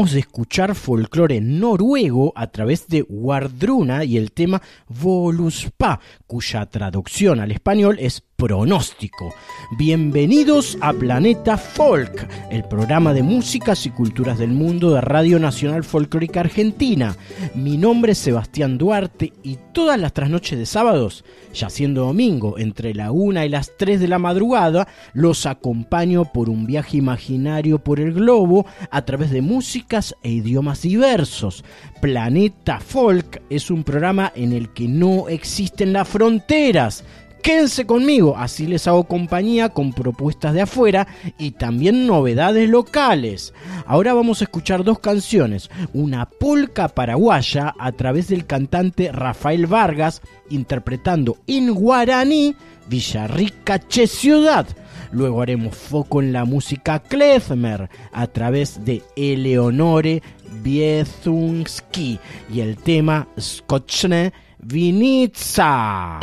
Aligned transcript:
De 0.00 0.20
escuchar 0.20 0.74
folclore 0.74 1.42
noruego 1.42 2.32
a 2.34 2.46
través 2.46 2.88
de 2.88 3.04
Wardruna 3.06 4.02
y 4.02 4.16
el 4.16 4.32
tema 4.32 4.62
Voluspa, 4.88 6.00
cuya 6.26 6.64
traducción 6.64 7.38
al 7.38 7.52
español 7.52 7.98
es 8.00 8.22
pronóstico. 8.34 9.34
Bienvenidos 9.76 10.78
a 10.80 10.94
Planeta 10.94 11.58
Folk, 11.58 12.26
el 12.50 12.64
programa 12.64 13.12
de 13.12 13.22
músicas 13.22 13.84
y 13.84 13.90
culturas 13.90 14.38
del 14.38 14.52
mundo 14.52 14.94
de 14.94 15.02
Radio 15.02 15.38
Nacional 15.38 15.84
Folclórica 15.84 16.40
Argentina. 16.40 17.14
Mi 17.54 17.76
nombre 17.76 18.12
es 18.12 18.18
Sebastián 18.18 18.78
Duarte 18.78 19.34
y 19.42 19.58
todas 19.74 20.00
las 20.00 20.14
trasnoches 20.14 20.58
de 20.58 20.64
sábados, 20.64 21.26
ya 21.52 21.70
siendo 21.70 22.06
domingo, 22.06 22.58
entre 22.58 22.94
la 22.94 23.10
1 23.10 23.44
y 23.44 23.48
las 23.48 23.76
3 23.76 24.00
de 24.00 24.08
la 24.08 24.18
madrugada, 24.18 24.88
los 25.12 25.46
acompaño 25.46 26.24
por 26.32 26.48
un 26.48 26.66
viaje 26.66 26.96
imaginario 26.96 27.78
por 27.78 28.00
el 28.00 28.12
globo 28.12 28.66
a 28.90 29.04
través 29.04 29.30
de 29.30 29.42
músicas 29.42 30.14
e 30.22 30.30
idiomas 30.30 30.82
diversos. 30.82 31.64
Planeta 32.00 32.80
Folk 32.80 33.42
es 33.50 33.70
un 33.70 33.84
programa 33.84 34.32
en 34.34 34.52
el 34.52 34.72
que 34.72 34.88
no 34.88 35.28
existen 35.28 35.92
las 35.92 36.08
fronteras. 36.08 37.04
Quédense 37.42 37.86
conmigo, 37.86 38.36
así 38.36 38.66
les 38.66 38.86
hago 38.86 39.04
compañía 39.04 39.70
con 39.70 39.92
propuestas 39.92 40.52
de 40.52 40.62
afuera 40.62 41.06
y 41.38 41.52
también 41.52 42.06
novedades 42.06 42.68
locales. 42.68 43.54
Ahora 43.86 44.12
vamos 44.12 44.40
a 44.40 44.44
escuchar 44.44 44.84
dos 44.84 44.98
canciones, 44.98 45.70
una 45.94 46.26
polca 46.26 46.88
paraguaya 46.88 47.74
a 47.78 47.92
través 47.92 48.28
del 48.28 48.46
cantante 48.46 49.10
Rafael 49.10 49.66
Vargas 49.66 50.20
interpretando 50.50 51.38
en 51.46 51.72
guaraní 51.72 52.54
Villarrica 52.88 53.78
Che 53.78 54.06
Ciudad. 54.06 54.66
Luego 55.10 55.42
haremos 55.42 55.74
foco 55.74 56.20
en 56.20 56.32
la 56.32 56.44
música 56.44 57.00
klezmer 57.00 57.88
a 58.12 58.26
través 58.26 58.84
de 58.84 59.02
Eleonore 59.16 60.22
Biezunski 60.62 62.18
y 62.52 62.60
el 62.60 62.76
tema 62.76 63.26
Skoczne 63.38 64.32
Vinica. 64.58 66.20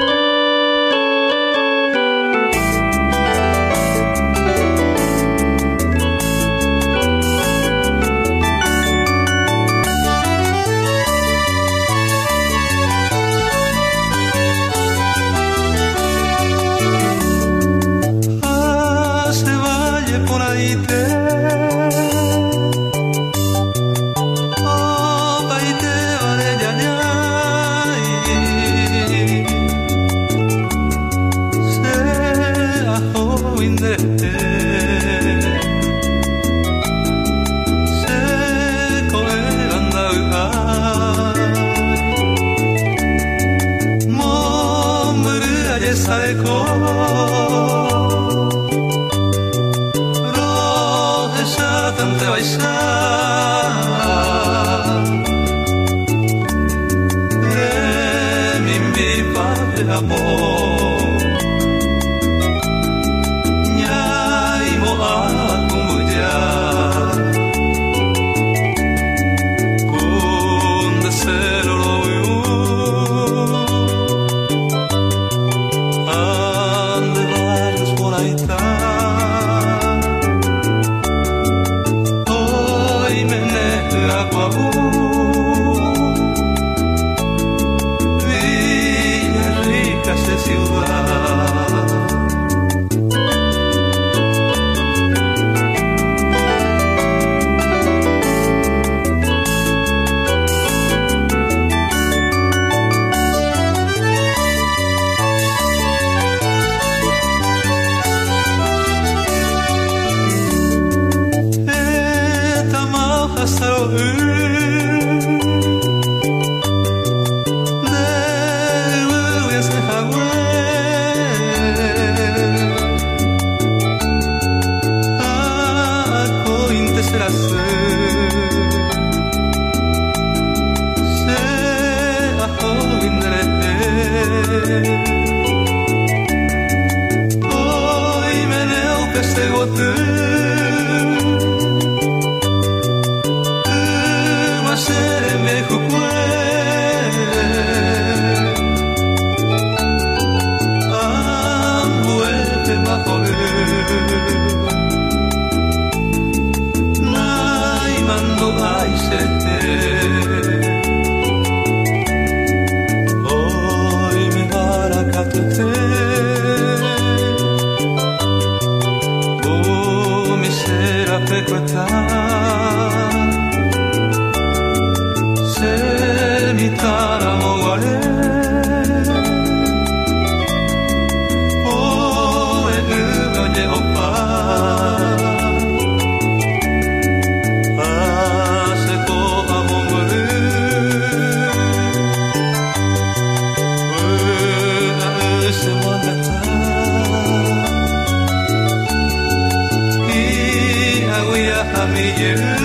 me 201.94 202.07
you. 202.19 202.56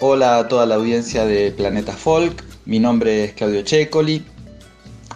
Hola 0.00 0.38
a 0.38 0.48
toda 0.48 0.64
la 0.64 0.76
audiencia 0.76 1.26
de 1.26 1.50
Planeta 1.50 1.92
Folk. 1.92 2.42
Mi 2.64 2.80
nombre 2.80 3.24
es 3.24 3.32
Claudio 3.34 3.60
Checoli 3.60 4.24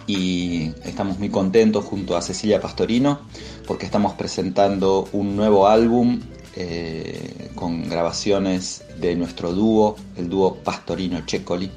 y 0.05 0.73
estamos 0.85 1.17
muy 1.17 1.29
contentos 1.29 1.83
junto 1.85 2.15
a 2.15 2.21
Cecilia 2.21 2.61
Pastorino 2.61 3.21
porque 3.65 3.87
estamos 3.87 4.13
presentando 4.13 5.09
un 5.11 5.35
nuevo 5.35 5.67
álbum 5.67 6.21
eh, 6.55 7.49
con 7.55 7.89
grabaciones 7.89 8.83
de 8.99 9.15
nuestro 9.15 9.53
dúo, 9.53 9.95
el 10.17 10.29
dúo 10.29 10.57
Pastorino 10.57 11.25
Checoli. 11.25 11.71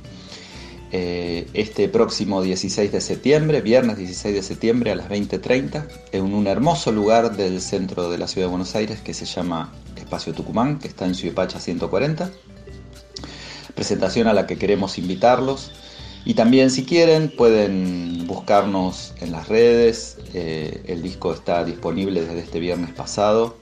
Eh, 0.93 1.49
este 1.55 1.89
próximo 1.89 2.43
16 2.43 2.93
de 2.93 3.01
septiembre, 3.01 3.63
viernes 3.63 3.97
16 3.97 4.35
de 4.35 4.43
septiembre 4.43 4.91
a 4.91 4.97
las 4.97 5.09
20.30, 5.09 5.87
en 6.13 6.35
un 6.35 6.47
hermoso 6.47 6.93
lugar 6.93 7.39
del 7.39 7.63
centro 7.63 8.11
de 8.11 8.19
la 8.19 8.27
ciudad 8.27 8.49
de 8.49 8.51
Buenos 8.51 8.75
Aires 8.75 9.01
que 9.01 9.15
se 9.15 9.25
llama 9.25 9.73
Espacio 9.97 10.35
Tucumán, 10.35 10.79
que 10.79 10.89
está 10.89 11.07
en 11.07 11.15
Suipacha 11.15 11.59
140. 11.59 12.31
Presentación 13.81 14.29
a 14.29 14.35
la 14.35 14.47
que 14.47 14.59
queremos 14.59 14.99
invitarlos. 14.99 15.71
Y 16.27 16.35
también 16.35 16.69
si 16.69 16.85
quieren 16.85 17.31
pueden 17.35 18.27
buscarnos 18.27 19.15
en 19.23 19.33
las 19.33 19.49
redes. 19.49 20.19
Eh, 20.35 20.83
el 20.87 21.01
disco 21.01 21.33
está 21.33 21.65
disponible 21.65 22.21
desde 22.21 22.41
este 22.41 22.61
viernes 22.61 22.91
pasado, 22.91 23.57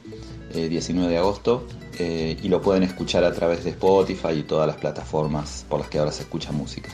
19 0.52 1.06
eh, 1.06 1.08
de 1.08 1.18
agosto, 1.18 1.64
eh, 2.00 2.36
y 2.42 2.48
lo 2.48 2.60
pueden 2.60 2.82
escuchar 2.82 3.22
a 3.22 3.32
través 3.32 3.62
de 3.62 3.70
Spotify 3.70 4.32
y 4.40 4.42
todas 4.42 4.66
las 4.66 4.74
plataformas 4.78 5.64
por 5.68 5.78
las 5.78 5.88
que 5.88 6.00
ahora 6.00 6.10
se 6.10 6.22
escucha 6.22 6.50
música. 6.50 6.90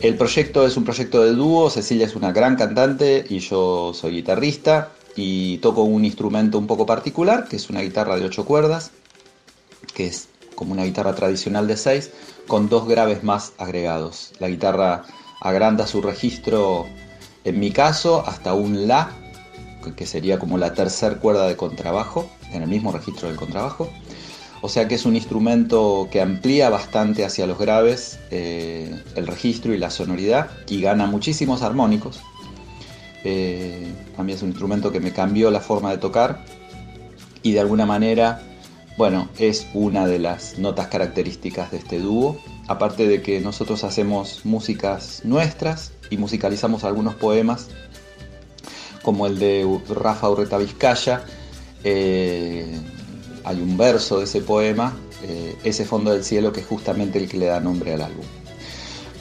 El 0.00 0.14
proyecto 0.14 0.64
es 0.64 0.76
un 0.76 0.84
proyecto 0.84 1.24
de 1.24 1.32
dúo, 1.32 1.68
Cecilia 1.68 2.06
es 2.06 2.14
una 2.14 2.30
gran 2.30 2.54
cantante 2.54 3.24
y 3.28 3.40
yo 3.40 3.90
soy 3.92 4.12
guitarrista 4.12 4.92
y 5.16 5.58
toco 5.58 5.82
un 5.82 6.04
instrumento 6.04 6.58
un 6.58 6.68
poco 6.68 6.86
particular, 6.86 7.48
que 7.48 7.56
es 7.56 7.68
una 7.70 7.80
guitarra 7.80 8.14
de 8.14 8.24
8 8.24 8.44
cuerdas, 8.44 8.92
que 9.94 10.06
es 10.06 10.29
como 10.60 10.74
una 10.74 10.84
guitarra 10.84 11.14
tradicional 11.14 11.66
de 11.66 11.78
6, 11.78 12.10
con 12.46 12.68
dos 12.68 12.86
graves 12.86 13.24
más 13.24 13.54
agregados. 13.56 14.32
La 14.40 14.48
guitarra 14.50 15.04
agranda 15.40 15.86
su 15.86 16.02
registro, 16.02 16.86
en 17.44 17.58
mi 17.58 17.70
caso, 17.70 18.22
hasta 18.26 18.52
un 18.52 18.86
La, 18.86 19.10
que 19.96 20.04
sería 20.04 20.38
como 20.38 20.58
la 20.58 20.74
tercera 20.74 21.16
cuerda 21.16 21.48
de 21.48 21.56
contrabajo, 21.56 22.30
en 22.52 22.62
el 22.62 22.68
mismo 22.68 22.92
registro 22.92 23.28
del 23.28 23.38
contrabajo. 23.38 23.88
O 24.60 24.68
sea 24.68 24.86
que 24.86 24.96
es 24.96 25.06
un 25.06 25.16
instrumento 25.16 26.08
que 26.10 26.20
amplía 26.20 26.68
bastante 26.68 27.24
hacia 27.24 27.46
los 27.46 27.58
graves 27.58 28.18
eh, 28.30 28.94
el 29.14 29.26
registro 29.26 29.72
y 29.72 29.78
la 29.78 29.88
sonoridad 29.88 30.50
y 30.68 30.82
gana 30.82 31.06
muchísimos 31.06 31.62
armónicos. 31.62 32.20
Eh, 33.24 33.90
a 34.18 34.22
mí 34.22 34.32
es 34.32 34.42
un 34.42 34.50
instrumento 34.50 34.92
que 34.92 35.00
me 35.00 35.14
cambió 35.14 35.50
la 35.50 35.60
forma 35.60 35.90
de 35.90 35.96
tocar 35.96 36.44
y 37.42 37.52
de 37.52 37.60
alguna 37.60 37.86
manera, 37.86 38.42
bueno, 39.00 39.30
es 39.38 39.66
una 39.72 40.06
de 40.06 40.18
las 40.18 40.58
notas 40.58 40.88
características 40.88 41.70
de 41.70 41.78
este 41.78 41.98
dúo. 42.00 42.36
Aparte 42.68 43.08
de 43.08 43.22
que 43.22 43.40
nosotros 43.40 43.82
hacemos 43.82 44.44
músicas 44.44 45.22
nuestras 45.24 45.92
y 46.10 46.18
musicalizamos 46.18 46.84
algunos 46.84 47.14
poemas, 47.14 47.68
como 49.00 49.26
el 49.26 49.38
de 49.38 49.66
Rafa 49.88 50.28
Urreta 50.28 50.58
Vizcaya. 50.58 51.24
Eh, 51.82 52.78
hay 53.44 53.62
un 53.62 53.78
verso 53.78 54.18
de 54.18 54.24
ese 54.24 54.42
poema, 54.42 54.94
eh, 55.22 55.56
Ese 55.64 55.86
fondo 55.86 56.10
del 56.10 56.22
cielo, 56.22 56.52
que 56.52 56.60
es 56.60 56.66
justamente 56.66 57.18
el 57.20 57.26
que 57.26 57.38
le 57.38 57.46
da 57.46 57.58
nombre 57.58 57.94
al 57.94 58.02
álbum. 58.02 58.26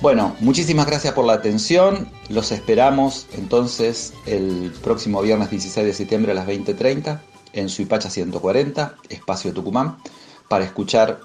Bueno, 0.01 0.35
muchísimas 0.41 0.87
gracias 0.87 1.13
por 1.13 1.23
la 1.23 1.35
atención. 1.35 2.11
Los 2.27 2.51
esperamos 2.51 3.27
entonces 3.31 4.11
el 4.25 4.73
próximo 4.83 5.21
viernes 5.21 5.49
16 5.49 5.87
de 5.87 5.93
septiembre 5.93 6.33
a 6.33 6.35
las 6.35 6.47
20.30 6.47 7.21
en 7.53 7.69
Suipacha 7.69 8.09
140, 8.09 8.95
Espacio 9.09 9.53
Tucumán, 9.53 9.97
para 10.47 10.65
escuchar 10.65 11.21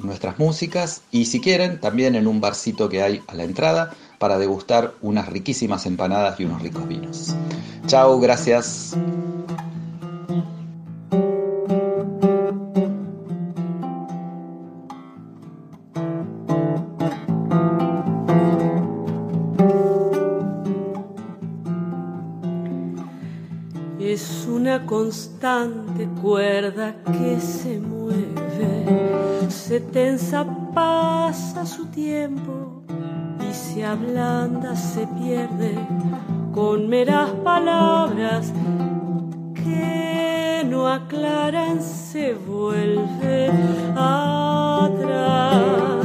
nuestras 0.00 0.38
músicas 0.38 1.02
y 1.10 1.26
si 1.26 1.40
quieren 1.40 1.80
también 1.80 2.14
en 2.14 2.26
un 2.26 2.40
barcito 2.40 2.88
que 2.88 3.02
hay 3.02 3.22
a 3.26 3.34
la 3.34 3.44
entrada 3.44 3.94
para 4.18 4.38
degustar 4.38 4.92
unas 5.00 5.28
riquísimas 5.28 5.86
empanadas 5.86 6.38
y 6.40 6.44
unos 6.44 6.62
ricos 6.62 6.86
vinos. 6.86 7.34
Chao, 7.86 8.18
gracias. 8.20 8.96
Constante 25.18 26.08
cuerda 26.22 26.94
que 27.02 27.40
se 27.40 27.80
mueve, 27.80 29.48
se 29.48 29.80
tensa, 29.80 30.46
pasa 30.72 31.66
su 31.66 31.86
tiempo 31.86 32.84
y 33.40 33.52
se 33.52 33.84
ablanda, 33.84 34.76
se 34.76 35.08
pierde 35.08 35.74
con 36.54 36.88
meras 36.88 37.30
palabras 37.42 38.52
que 39.54 40.62
no 40.64 40.86
aclaran, 40.86 41.82
se 41.82 42.34
vuelve 42.34 43.50
atrás. 43.96 45.97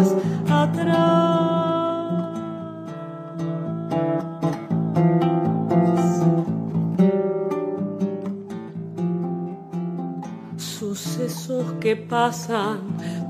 Que 11.83 11.95
pasan, 11.97 12.79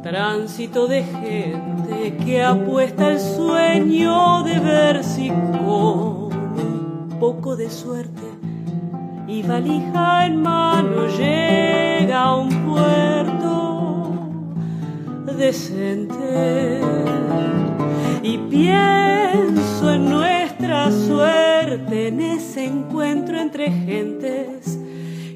tránsito 0.04 0.88
de 0.88 1.04
gente 1.04 2.18
que 2.24 2.44
apuesta 2.44 3.10
el 3.10 3.20
sueño 3.20 4.44
de 4.44 4.60
ver 4.60 5.04
si 5.04 5.30
con 5.30 7.10
poco 7.20 7.56
de 7.56 7.72
suerte 7.72 8.22
y 9.28 9.42
valija 9.42 10.28
en 10.28 10.44
mano 10.44 11.08
llega 11.18 12.22
a 12.22 12.36
un 12.36 12.50
puerto 12.68 14.12
decente. 15.36 16.80
Y 18.22 18.38
pienso 18.38 19.92
en 19.92 20.12
nuestra 20.12 20.92
suerte, 20.92 22.10
en 22.10 22.22
ese 22.22 22.66
encuentro 22.66 23.40
entre 23.40 23.72
gentes 23.72 24.78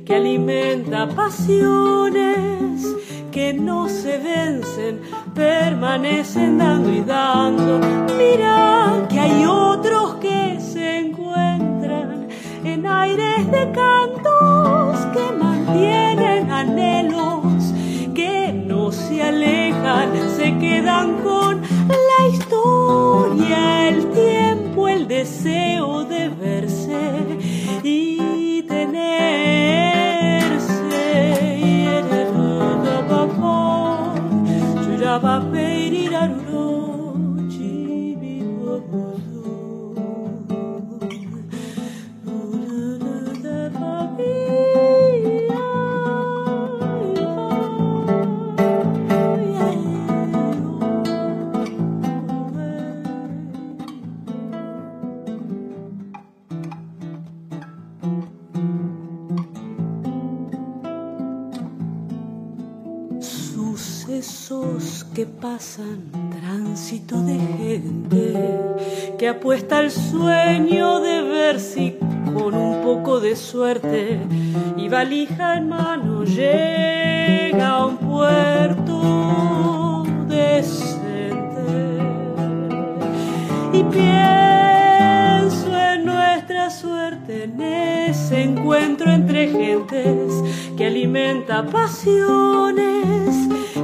que 0.05 0.13
alimenta 0.13 1.07
pasiones 1.09 2.96
que 3.37 3.53
no 3.53 3.87
se 3.87 4.17
vencen, 4.17 4.99
permanecen 5.35 6.57
dando 6.57 6.91
y 6.91 7.01
dando. 7.01 7.79
Mira 8.17 9.05
que 9.07 9.19
hay 9.19 9.45
otros 9.45 10.15
que 10.15 10.59
se 10.59 10.97
encuentran 11.01 12.29
en 12.63 12.87
aires 12.87 13.45
de 13.51 13.71
cantos 13.73 15.05
que 15.13 15.25
mantienen 15.37 16.49
anhelos 16.49 17.61
que 18.15 18.51
no 18.53 18.91
se 18.91 19.21
alejan, 19.21 20.09
se 20.35 20.57
quedan 20.57 21.21
con 21.21 21.61
la 22.09 22.27
historia, 22.33 23.89
el 23.89 24.07
tiempo, 24.13 24.87
el 24.87 25.07
deseo 25.07 26.05
de 26.05 26.29
verse 26.29 26.97
y 27.83 28.63
tener 28.63 29.66
va 35.19 35.39
per 35.51 35.93
ir 35.93 36.13
a 36.15 36.27
que 65.17 65.25
pasan, 65.25 66.11
tránsito 66.29 67.19
de 67.23 67.39
gente 67.39 68.35
que 69.17 69.27
apuesta 69.27 69.79
el 69.79 69.89
sueño 69.89 70.99
de 70.99 71.23
ver 71.23 71.59
si 71.59 71.97
con 72.35 72.53
un 72.53 72.83
poco 72.83 73.19
de 73.19 73.35
suerte 73.35 74.19
y 74.77 74.87
valija 74.89 75.57
en 75.57 75.69
mano 75.69 76.23
llega 76.23 77.67
a 77.67 77.85
un 77.87 77.97
puerto 77.97 78.95
decente. 80.27 81.97
Y 83.73 83.83
pienso 83.85 84.47
en 84.51 84.56
nuestra 86.47 86.69
suerte, 86.69 87.43
en 87.43 87.61
ese 87.61 88.43
encuentro 88.43 89.11
entre 89.11 89.49
gentes 89.49 90.31
que 90.77 90.85
alimenta 90.85 91.65
pasiones 91.65 93.35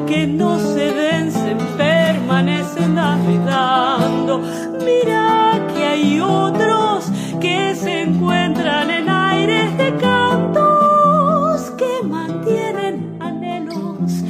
que 0.08 0.26
no 0.28 0.58
se 0.60 0.91
vencen 0.91 1.58
permanecen 1.76 2.95
dando. 2.95 4.41
Mira 4.86 5.60
que 5.73 5.84
hay 5.84 6.21
otros 6.21 7.12
que 7.41 7.76
se 7.76 8.04
encuentran 8.04 8.89
en 8.89 9.10
aires 9.10 9.78
de 9.78 9.95
cantos 9.97 11.69
que 11.71 12.08
mantienen 12.08 13.17
anhelos 13.19 14.23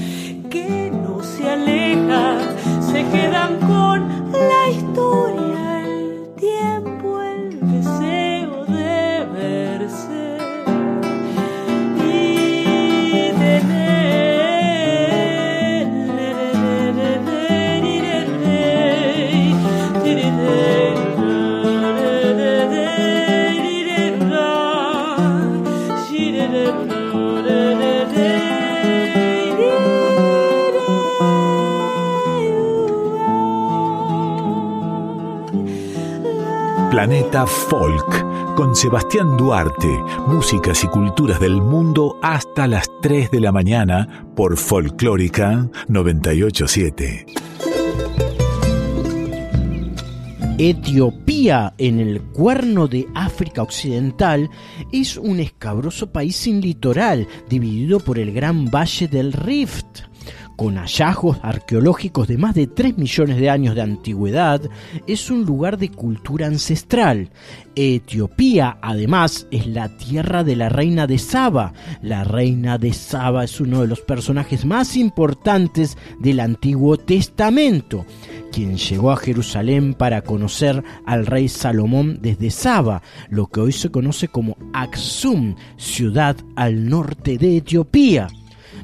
que 0.50 0.91
no 0.91 1.22
se 1.22 1.50
alejan, 1.50 2.39
se 2.82 3.06
quedan 3.12 3.60
con 3.60 4.08
la 4.32 4.69
historia, 4.72 5.53
Planeta 37.04 37.46
Folk 37.46 38.56
con 38.56 38.78
Sebastián 38.78 39.36
Duarte, 39.36 39.89
músicas 40.26 40.86
y 40.86 40.88
culturas 40.88 41.38
del 41.38 41.62
mundo 41.62 42.18
hasta 42.22 42.66
las 42.66 42.89
3 43.02 43.30
de 43.30 43.42
la 43.42 43.52
mañana 43.52 44.26
por 44.38 44.56
Folclórica 44.56 45.68
987. 45.89 47.26
Etiopía, 50.58 51.74
en 51.78 52.00
el 52.00 52.22
cuerno 52.22 52.88
de 52.88 53.06
África 53.13 53.63
Occidental, 53.63 54.50
es 54.94 55.18
un 55.18 55.42
escabroso 55.42 56.10
país 56.13 56.38
sin 56.38 56.62
litoral, 56.62 57.28
dividido 57.50 58.00
por 58.00 58.18
el 58.18 58.32
gran 58.32 58.72
valle 58.72 59.10
del 59.10 59.34
Rift. 59.34 60.04
Con 60.56 60.78
hallazgos 60.78 61.39
arqueológicos 61.42 62.28
de 62.28 62.38
más 62.38 62.54
de 62.54 62.68
3 62.68 62.98
millones 62.98 63.38
de 63.38 63.50
años 63.50 63.76
de 63.76 63.82
antigüedad, 63.82 64.62
es 65.08 65.32
un 65.32 65.46
lugar 65.46 65.78
de 65.78 65.89
cultura 65.89 66.48
ancestral. 66.48 67.32
Etiopía, 67.76 68.78
además, 68.82 69.48
es 69.50 69.66
la 69.66 69.89
tierra 69.98 70.44
de 70.44 70.56
la 70.56 70.70
reina 70.70 71.08
de 71.08 71.18
Saba. 71.18 71.74
La 72.02 72.24
reina 72.24 72.78
de 72.78 72.94
Saba 72.94 73.44
es 73.44 73.60
uno 73.60 73.82
de 73.82 73.88
los 73.88 74.02
personajes 74.02 74.63
más 74.63 74.96
importantes 74.96 75.98
del 76.20 76.39
Antiguo 76.39 76.98
Testamento 76.98 78.06
quien 78.54 78.78
llegó 78.78 79.10
a 79.10 79.18
Jerusalén 79.18 79.96
para 79.96 80.22
conocer 80.22 80.84
al 81.08 81.26
rey 81.26 81.50
Salomón 81.50 82.20
desde 82.22 82.52
Saba, 82.52 83.02
lo 83.30 83.48
que 83.48 83.62
hoy 83.62 83.72
se 83.72 83.89
conoce 83.89 84.28
como 84.28 84.56
Aksum, 84.74 85.56
ciudad 85.76 86.38
al 86.56 86.88
norte 86.88 87.39
de 87.39 87.58
Etiopía. 87.58 88.28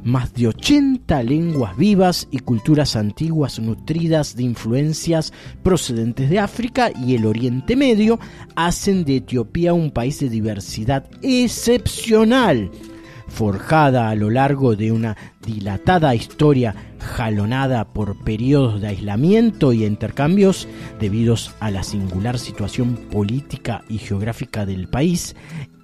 Más 0.03 0.33
de 0.33 0.47
80 0.47 1.23
lenguas 1.23 1.75
vivas 1.75 2.27
y 2.31 2.39
culturas 2.39 2.95
antiguas 2.95 3.59
nutridas 3.59 4.35
de 4.35 4.43
influencias 4.43 5.33
procedentes 5.63 6.29
de 6.29 6.39
África 6.39 6.91
y 7.05 7.15
el 7.15 7.25
Oriente 7.25 7.75
Medio 7.75 8.19
hacen 8.55 9.03
de 9.03 9.17
Etiopía 9.17 9.73
un 9.73 9.91
país 9.91 10.19
de 10.19 10.29
diversidad 10.29 11.09
excepcional 11.21 12.71
forjada 13.29 14.09
a 14.09 14.15
lo 14.15 14.29
largo 14.29 14.75
de 14.75 14.91
una 14.91 15.15
dilatada 15.45 16.15
historia 16.15 16.75
jalonada 16.99 17.93
por 17.93 18.23
periodos 18.23 18.81
de 18.81 18.87
aislamiento 18.87 19.71
y 19.71 19.85
intercambios 19.85 20.67
debidos 20.99 21.53
a 21.59 21.71
la 21.71 21.83
singular 21.83 22.37
situación 22.39 22.95
política 22.95 23.83
y 23.87 23.99
geográfica 23.99 24.65
del 24.65 24.87
país, 24.87 25.35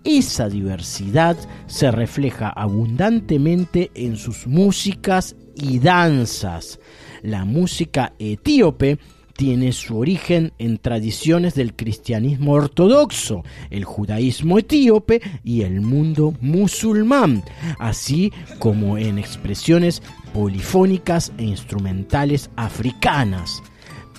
esa 0.06 0.48
diversidad 0.48 1.36
se 1.68 1.92
refleja 1.92 2.50
abundantemente 2.50 3.92
en 3.96 4.16
sus 4.16 4.48
músicas 4.48 5.36
y 5.56 5.80
danzas. 5.80 6.80
La 7.24 7.44
música 7.44 8.14
etíope 8.20 9.00
tiene 9.36 9.74
su 9.74 9.98
origen 9.98 10.54
en 10.60 10.78
tradiciones 10.78 11.56
del 11.56 11.76
cristianismo 11.76 12.54
ortodoxo, 12.54 13.44
el 13.70 13.84
judaísmo 13.84 14.60
etíope 14.60 15.22
y 15.44 15.64
el 15.64 15.82
mundo 15.82 16.34
musulmán, 16.40 17.44
así 17.80 18.32
como 18.60 18.98
en 18.98 19.18
expresiones 19.18 20.02
polifónicas 20.34 21.34
e 21.38 21.44
instrumentales 21.44 22.50
africanas. 22.56 23.62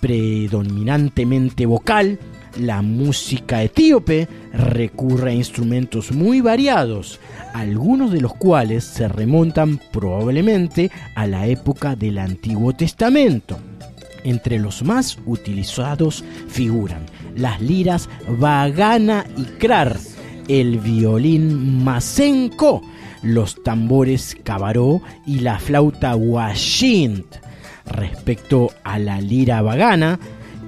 Predominantemente 0.01 1.65
vocal, 1.65 2.19
la 2.59 2.83
música 2.83 3.63
etíope 3.63 4.29
recurre 4.53 5.31
a 5.31 5.35
instrumentos 5.35 6.13
muy 6.13 6.41
variados, 6.41 7.21
algunos 7.55 8.13
de 8.13 8.21
los 8.21 8.35
cuales 8.35 8.85
se 8.85 9.09
remontan 9.09 9.81
probablemente 9.93 10.91
a 11.15 11.27
la 11.27 11.47
época 11.47 11.97
del 11.97 12.19
Antiguo 12.19 12.73
Testamento. 12.73 13.59
Entre 14.25 14.59
los 14.59 14.83
más 14.83 15.19
utilizados 15.27 16.25
figuran 16.49 17.07
las 17.37 17.61
liras 17.61 18.09
bagana 18.39 19.25
y 19.37 19.45
krar, 19.45 19.97
el 20.49 20.79
violín 20.79 21.85
masenko, 21.85 22.83
los 23.23 23.63
tambores 23.63 24.37
cabaró 24.43 25.03
y 25.27 25.41
la 25.41 25.59
flauta 25.59 26.17
washint. 26.17 27.27
Respecto 27.87 28.71
a 28.83 28.99
la 28.99 29.21
lira 29.21 29.63
bagana, 29.63 30.19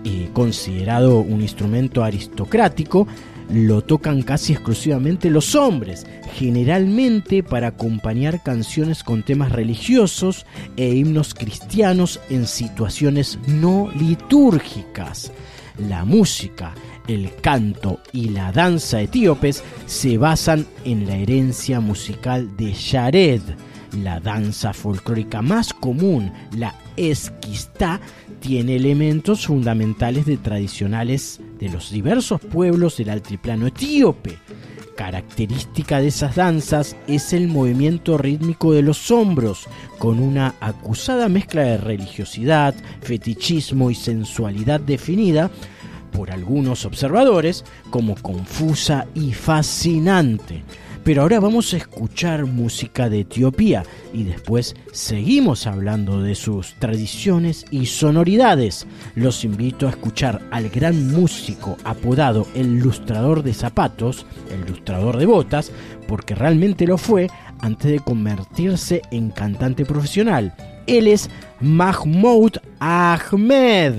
eh, 0.04 0.30
considerado 0.32 1.20
un 1.20 1.40
instrumento 1.40 2.04
aristocrático, 2.04 3.06
lo 3.50 3.82
tocan 3.82 4.22
casi 4.22 4.52
exclusivamente 4.52 5.30
los 5.30 5.54
hombres, 5.54 6.06
generalmente 6.34 7.42
para 7.42 7.68
acompañar 7.68 8.42
canciones 8.42 9.02
con 9.02 9.22
temas 9.22 9.52
religiosos 9.52 10.44
e 10.76 10.94
himnos 10.94 11.34
cristianos 11.34 12.20
en 12.28 12.46
situaciones 12.46 13.38
no 13.46 13.90
litúrgicas. 13.98 15.32
La 15.88 16.04
música, 16.04 16.74
el 17.06 17.34
canto 17.36 18.00
y 18.12 18.30
la 18.30 18.52
danza 18.52 19.00
etíopes 19.00 19.62
se 19.86 20.18
basan 20.18 20.66
en 20.84 21.06
la 21.06 21.16
herencia 21.16 21.80
musical 21.80 22.56
de 22.56 22.72
Yared. 22.72 23.42
La 24.02 24.20
danza 24.20 24.74
folclórica 24.74 25.40
más 25.40 25.72
común, 25.72 26.30
la 26.52 26.74
esquistá, 26.98 28.00
tiene 28.40 28.76
elementos 28.76 29.46
fundamentales 29.46 30.26
de 30.26 30.36
tradicionales 30.36 31.40
de 31.58 31.68
los 31.68 31.90
diversos 31.90 32.40
pueblos 32.40 32.96
del 32.96 33.10
altiplano 33.10 33.68
etíope. 33.68 34.38
Característica 34.96 36.00
de 36.00 36.08
esas 36.08 36.34
danzas 36.34 36.96
es 37.06 37.32
el 37.32 37.46
movimiento 37.46 38.18
rítmico 38.18 38.72
de 38.72 38.82
los 38.82 39.12
hombros, 39.12 39.66
con 39.98 40.18
una 40.18 40.56
acusada 40.60 41.28
mezcla 41.28 41.62
de 41.62 41.76
religiosidad, 41.78 42.74
fetichismo 43.00 43.90
y 43.90 43.94
sensualidad 43.94 44.80
definida 44.80 45.50
por 46.12 46.32
algunos 46.32 46.84
observadores 46.84 47.64
como 47.90 48.16
confusa 48.16 49.06
y 49.14 49.32
fascinante. 49.34 50.64
Pero 51.04 51.22
ahora 51.22 51.40
vamos 51.40 51.72
a 51.72 51.78
escuchar 51.78 52.44
música 52.46 53.08
de 53.08 53.20
Etiopía 53.20 53.84
y 54.12 54.24
después 54.24 54.76
seguimos 54.92 55.66
hablando 55.66 56.22
de 56.22 56.34
sus 56.34 56.74
tradiciones 56.74 57.64
y 57.70 57.86
sonoridades. 57.86 58.86
Los 59.14 59.44
invito 59.44 59.86
a 59.86 59.90
escuchar 59.90 60.40
al 60.50 60.68
gran 60.68 61.10
músico 61.10 61.76
apodado 61.84 62.46
el 62.54 62.78
lustrador 62.78 63.42
de 63.42 63.54
zapatos, 63.54 64.26
el 64.52 64.70
lustrador 64.70 65.16
de 65.16 65.26
botas, 65.26 65.72
porque 66.06 66.34
realmente 66.34 66.86
lo 66.86 66.98
fue 66.98 67.28
antes 67.60 67.90
de 67.90 68.00
convertirse 68.00 69.02
en 69.10 69.30
cantante 69.30 69.84
profesional. 69.84 70.54
Él 70.86 71.06
es 71.06 71.28
Mahmoud 71.60 72.52
Ahmed. 72.80 73.94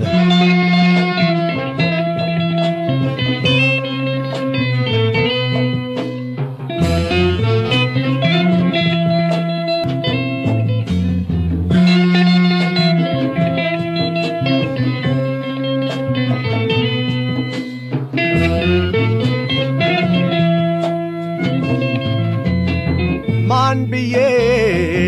ብዬ 23.98 24.14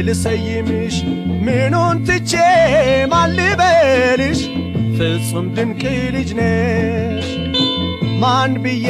ልሰይምሽ 0.07 0.97
ምኑን 1.47 1.97
ትቼ 2.07 2.33
ማን 3.13 3.31
ልበልሽ 3.39 4.41
ፍጹም 4.97 5.47
ድንቅ 5.57 5.83
ልጅ 6.15 6.31
ነሽ 6.39 7.29
ማን 8.23 8.53
ብዬ 8.65 8.89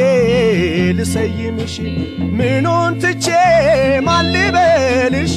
ልሰይምሽ 0.99 1.75
ምኑን 2.37 2.93
ትቼ 3.03 3.27
ማን 4.01 4.25
ልበልሽ 4.35 5.33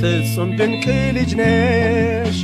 ፍጹም 0.00 0.50
ድንቅ 0.58 0.84
ልጅ 1.12 1.32
ነሽ 1.34 2.38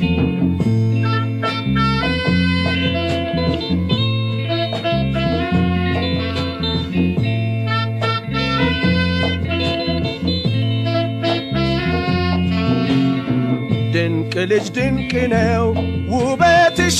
ልጅ 14.49 14.65
ድንቅ 14.75 15.11
ነው 15.31 15.63
ውበትሽ። 16.13 16.99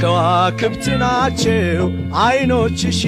ከዋክብት 0.00 0.84
ናቸው 1.02 1.82
አይኖችሽ። 2.22 3.00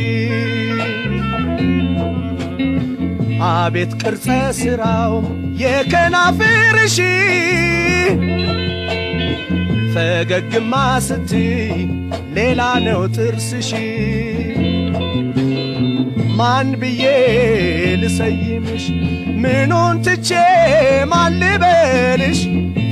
አቤት 3.49 3.93
ቅርጸ 4.03 4.27
ሥራው 4.59 5.15
የከናፍርሽ። 5.63 6.99
ፈገግማ 9.95 10.75
ስትይ 11.07 11.51
ሌላ 12.37 12.63
ነው 12.87 13.03
ጥርስሽ 13.17 13.71
ማን 16.40 16.70
ብዬ 16.82 17.04
ልሰይምሽ 18.02 18.86
ምኑን 19.44 19.98
ትቼ 20.06 20.30
ማን 21.12 21.34
ልበልሽ 21.42 22.40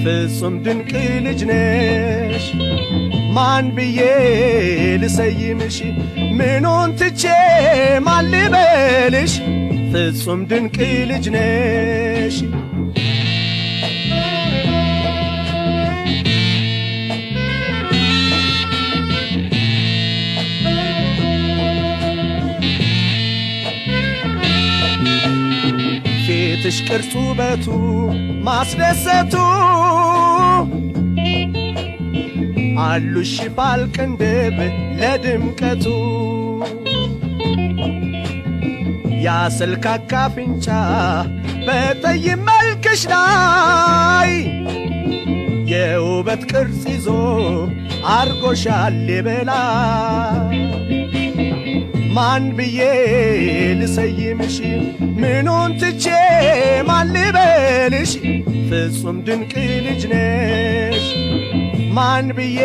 ፍጹም 0.03 0.55
ድንቅ 0.65 0.91
ልጅ 1.25 1.41
ነሽ 1.49 2.45
ማን 3.35 3.65
ብዬ 3.75 3.99
ልሰይምሽ 5.01 5.77
ምኑን 6.37 6.91
ትቼ 6.99 7.23
ማን 8.07 8.25
ልበልሽ 8.33 9.33
ፍጹም 9.91 10.41
ድንቅ 10.51 10.77
ልጅ 11.11 11.25
ነሽ 11.35 12.37
ፊትሽ 26.64 26.76
ቅርጹ 26.88 27.12
ውበቱ 27.20 27.64
ማስደሰቱ 28.46 29.32
አሉሽ 32.82 33.32
ሽፋል 33.36 33.80
ቅንድብ 33.94 34.58
ለድምቀቱ። 35.00 35.84
ያስልካካ 39.24 40.12
አፍንጫ 40.26 40.68
በጠይም 41.66 42.44
መልክሽ 42.50 43.02
ላይ 43.12 44.30
የውበት 45.72 46.44
ቅርጽ 46.52 46.84
ይዞ 46.92 47.08
አርጎሻል 48.14 49.00
የበላይ 49.12 50.60
ማን 52.15 52.45
ብዬ 52.57 52.79
ልሰይምሽ 53.79 54.55
ምኑን 55.21 55.71
ትቼ 55.81 56.05
ማን 56.87 57.07
ልበልሽ 57.15 58.11
ፍጹም 58.69 59.17
ድንቅ 59.27 59.53
ልጅ 59.85 60.01
ነሽ 60.13 61.05
ማን 61.91 62.27
ብዬ 62.37 62.59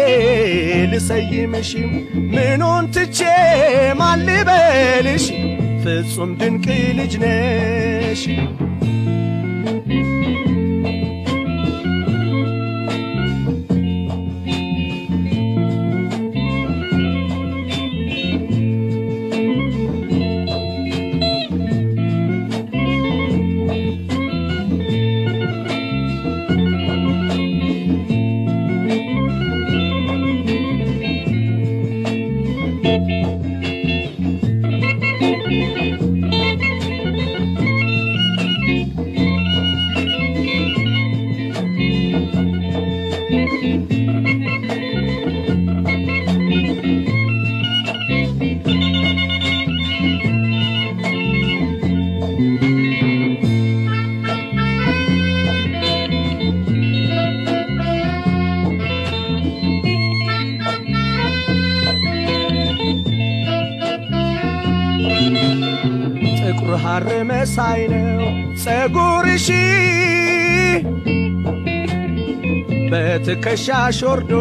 ልሰይምሽ 0.92 1.70
ምኑን 2.32 2.86
ትቼ 2.94 3.20
ማን 4.00 4.20
ልበልሽ 4.28 5.26
ፍጹም 5.84 6.32
ድንቅ 6.40 6.66
ልጅ 6.98 7.14
ነሽ 7.24 8.22
በትከሻሽ 73.49 73.97
ወርዶ 74.05 74.31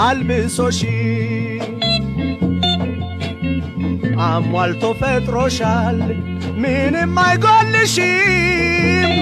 አልብሶሽ 0.00 0.78
አሟልቶ 4.26 4.82
ፈጥሮሻል 5.00 5.98
ምንም 6.62 7.16
አይጎልሽም። 7.22 9.14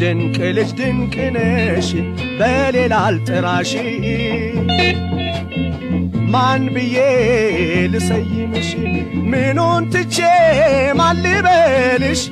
ድንቅ 0.00 0.36
ልጅ 0.58 0.70
ድንቅ 0.80 1.14
ነሽ 1.36 1.88
በሌላ 2.40 2.94
አልጥራሽ 3.06 3.72
ማን 6.32 6.64
ብዬ 6.74 6.96
ልሰይምሽ? 7.94 8.70
ምኑን 9.30 9.86
ትቼ 9.94 10.18
ማን 11.00 11.16
ልበልሽ? 11.24 12.22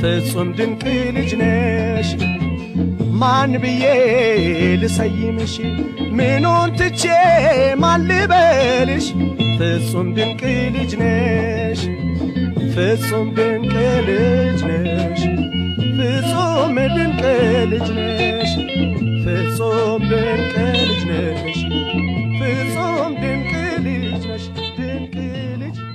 ፍጹም 0.00 0.50
ድንቅ 0.58 0.82
ልጅ 1.16 1.32
ነሽ 1.42 2.10
ማን 3.21 3.51
ብዬ 3.63 3.85
ልሰይምሽ 4.81 5.53
ምኑን 6.17 6.69
ትቼ 6.79 7.03
ማን 7.81 8.01
ልበልሽ 8.09 9.07
ፍጹም 9.57 10.07
ድንቅ 10.17 10.41
ልጅ 10.75 10.91
ነሽ 11.01 11.81
ፍጹም 12.73 13.27
ድንቅ 13.37 13.73
ልጅ 14.07 14.61
ነሽ 14.69 15.21
ፍጹም 15.97 16.77
ድንቅ 16.95 17.21
ልጅ 17.71 17.87
ነሽ 17.99 18.51
ፍጹም 19.23 20.01
ድንቅ 20.11 20.53
ልጅ 20.81 21.01
ነሽ 21.11 21.59
ፍጹም 22.39 23.04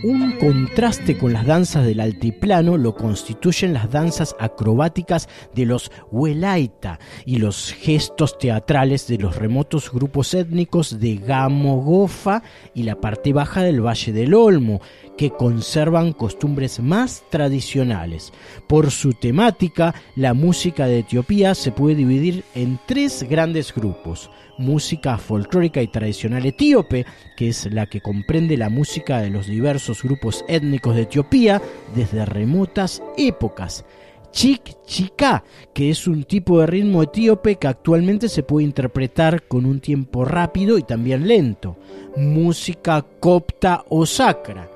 Un 0.03 0.31
contraste 0.39 1.15
con 1.15 1.31
las 1.31 1.45
danzas 1.45 1.85
del 1.85 1.99
altiplano 1.99 2.75
lo 2.75 2.95
constituyen 2.95 3.73
las 3.73 3.91
danzas 3.91 4.35
acrobáticas 4.39 5.29
de 5.53 5.67
los 5.67 5.91
Huelaita 6.09 6.97
y 7.23 7.35
los 7.35 7.71
gestos 7.71 8.39
teatrales 8.39 9.05
de 9.05 9.19
los 9.19 9.35
remotos 9.35 9.91
grupos 9.91 10.33
étnicos 10.33 10.99
de 10.99 11.17
Gamogofa 11.17 12.41
y 12.73 12.81
la 12.81 12.99
parte 12.99 13.31
baja 13.31 13.61
del 13.61 13.85
Valle 13.85 14.11
del 14.11 14.33
Olmo, 14.33 14.81
que 15.19 15.29
conservan 15.29 16.13
costumbres 16.13 16.79
más 16.79 17.23
tradicionales. 17.29 18.33
Por 18.65 18.89
su 18.89 19.13
temática, 19.13 19.93
la 20.15 20.33
música 20.33 20.87
de 20.87 20.99
Etiopía 20.99 21.53
se 21.53 21.71
puede 21.71 21.93
dividir 21.93 22.43
en 22.55 22.79
tres 22.87 23.21
grandes 23.29 23.71
grupos. 23.71 24.31
Música 24.57 25.17
folclórica 25.17 25.81
y 25.81 25.87
tradicional 25.87 26.45
etíope, 26.45 27.05
que 27.35 27.49
es 27.49 27.71
la 27.71 27.87
que 27.87 28.01
comprende 28.01 28.57
la 28.57 28.69
música 28.69 29.21
de 29.21 29.29
los 29.29 29.47
diversos 29.47 30.03
grupos 30.03 30.45
étnicos 30.47 30.95
de 30.95 31.03
Etiopía 31.03 31.61
desde 31.95 32.25
remotas 32.25 33.01
épocas. 33.17 33.85
Chik 34.31 34.85
Chika, 34.85 35.43
que 35.73 35.89
es 35.89 36.07
un 36.07 36.23
tipo 36.23 36.59
de 36.59 36.67
ritmo 36.67 37.03
etíope 37.03 37.57
que 37.57 37.67
actualmente 37.67 38.29
se 38.29 38.43
puede 38.43 38.65
interpretar 38.65 39.43
con 39.47 39.65
un 39.65 39.79
tiempo 39.79 40.25
rápido 40.25 40.77
y 40.77 40.83
también 40.83 41.27
lento. 41.27 41.77
Música 42.15 43.05
copta 43.19 43.83
o 43.89 44.05
sacra 44.05 44.69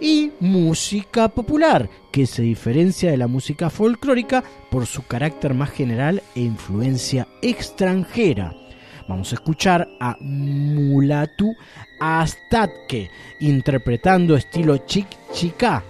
y 0.00 0.32
música 0.40 1.28
popular, 1.28 1.88
que 2.12 2.26
se 2.26 2.42
diferencia 2.42 3.10
de 3.10 3.16
la 3.16 3.26
música 3.26 3.70
folclórica 3.70 4.44
por 4.70 4.86
su 4.86 5.06
carácter 5.06 5.54
más 5.54 5.70
general 5.70 6.22
e 6.34 6.40
influencia 6.40 7.26
extranjera. 7.42 8.54
Vamos 9.06 9.32
a 9.32 9.34
escuchar 9.34 9.86
a 10.00 10.16
Mulatu 10.20 11.54
Astatke 12.00 13.10
interpretando 13.40 14.34
estilo 14.34 14.78
chic 14.78 15.06
chica 15.32 15.82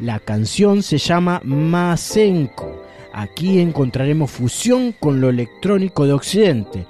La 0.00 0.18
canción 0.18 0.82
se 0.82 0.98
llama 0.98 1.40
Masenko. 1.44 2.82
Aquí 3.12 3.60
encontraremos 3.60 4.32
fusión 4.32 4.92
con 4.98 5.20
lo 5.20 5.30
electrónico 5.30 6.06
de 6.06 6.12
Occidente. 6.12 6.86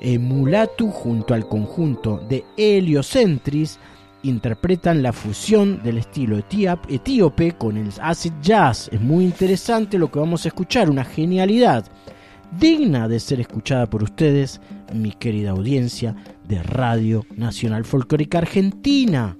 Emulatu 0.00 0.90
junto 0.90 1.34
al 1.34 1.46
conjunto 1.46 2.18
de 2.26 2.44
Heliocentris 2.56 3.78
interpretan 4.22 5.02
la 5.02 5.12
fusión 5.12 5.82
del 5.82 5.98
estilo 5.98 6.38
etíope 6.38 7.52
con 7.52 7.76
el 7.76 7.92
acid 8.00 8.32
jazz. 8.40 8.88
Es 8.90 9.00
muy 9.00 9.24
interesante 9.24 9.98
lo 9.98 10.10
que 10.10 10.18
vamos 10.18 10.44
a 10.44 10.48
escuchar, 10.48 10.88
una 10.88 11.04
genialidad 11.04 11.84
digna 12.58 13.08
de 13.08 13.20
ser 13.20 13.40
escuchada 13.40 13.88
por 13.88 14.02
ustedes, 14.02 14.60
mi 14.92 15.12
querida 15.12 15.50
audiencia 15.50 16.14
de 16.48 16.62
Radio 16.62 17.24
Nacional 17.36 17.84
Folclórica 17.84 18.38
Argentina. 18.38 19.36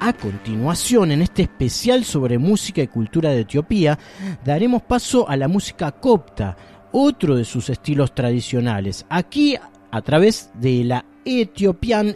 A 0.00 0.12
continuación, 0.12 1.10
en 1.10 1.22
este 1.22 1.40
especial 1.44 2.04
sobre 2.04 2.36
música 2.36 2.82
y 2.82 2.86
cultura 2.86 3.30
de 3.30 3.40
Etiopía, 3.40 3.98
daremos 4.44 4.82
paso 4.82 5.26
a 5.26 5.38
la 5.38 5.48
música 5.48 5.90
copta, 5.90 6.54
otro 6.92 7.34
de 7.34 7.46
sus 7.46 7.70
estilos 7.70 8.14
tradicionales, 8.14 9.06
aquí 9.08 9.56
a 9.90 10.02
través 10.02 10.50
de 10.60 10.84
la 10.84 11.06
Ethiopian 11.24 12.14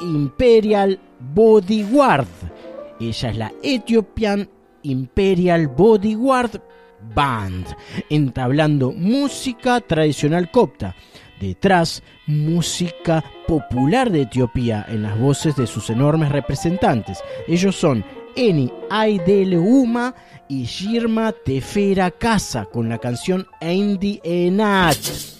Imperial 0.00 0.98
Bodyguard. 1.34 2.28
Ella 2.98 3.28
es 3.28 3.36
la 3.36 3.52
Ethiopian 3.62 4.48
Imperial 4.84 5.68
Bodyguard 5.68 6.62
Band, 7.14 7.66
entablando 8.08 8.90
música 8.90 9.82
tradicional 9.82 10.50
copta. 10.50 10.96
Detrás, 11.44 12.02
música 12.26 13.22
popular 13.46 14.10
de 14.10 14.22
Etiopía 14.22 14.86
en 14.88 15.02
las 15.02 15.18
voces 15.18 15.54
de 15.56 15.66
sus 15.66 15.90
enormes 15.90 16.32
representantes. 16.32 17.18
Ellos 17.46 17.76
son 17.76 18.02
Eni 18.34 18.72
Aideleuma 18.88 20.14
y 20.48 20.64
Shirma 20.64 21.32
Tefera 21.32 22.10
Casa 22.10 22.64
con 22.64 22.88
la 22.88 22.96
canción 22.96 23.46
Endi 23.60 24.20
Enat. 24.24 25.33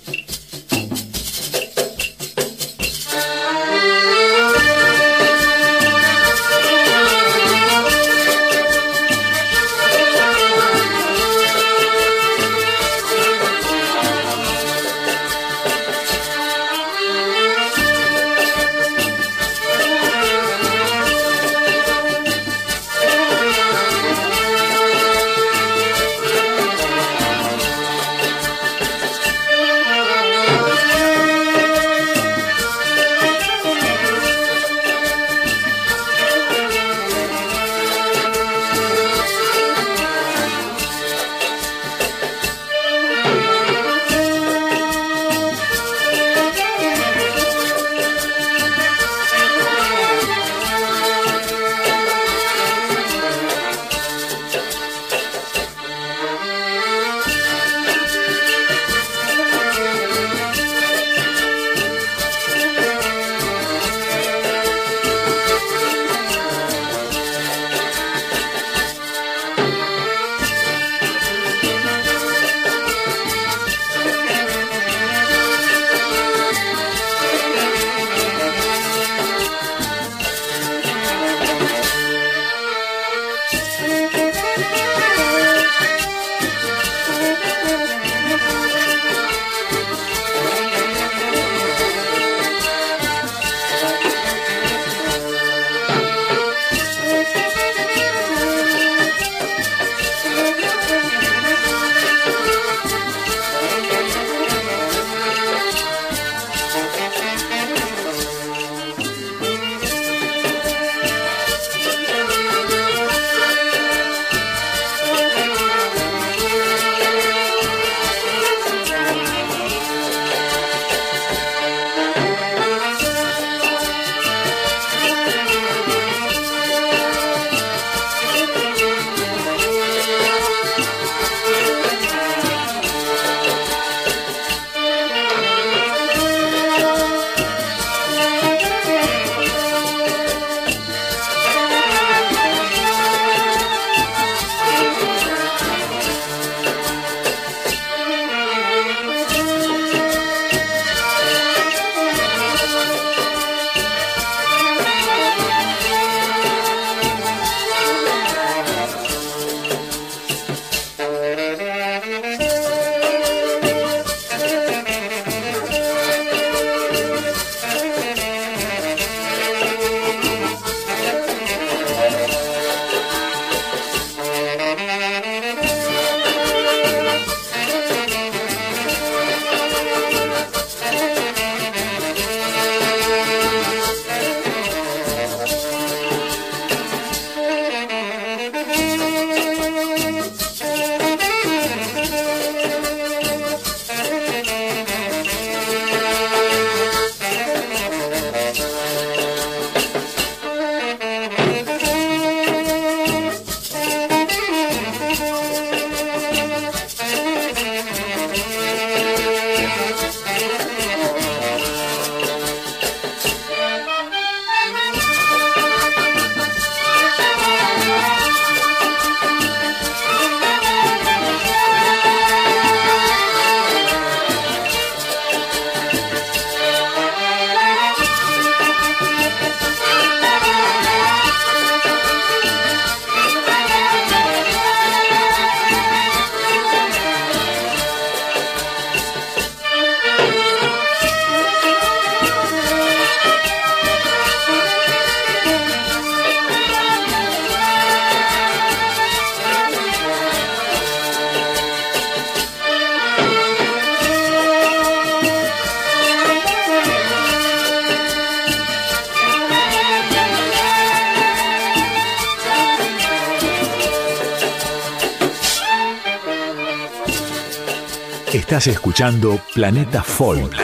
Escuchando 268.66 269.40
Planeta 269.54 270.02
Folk. 270.02 270.63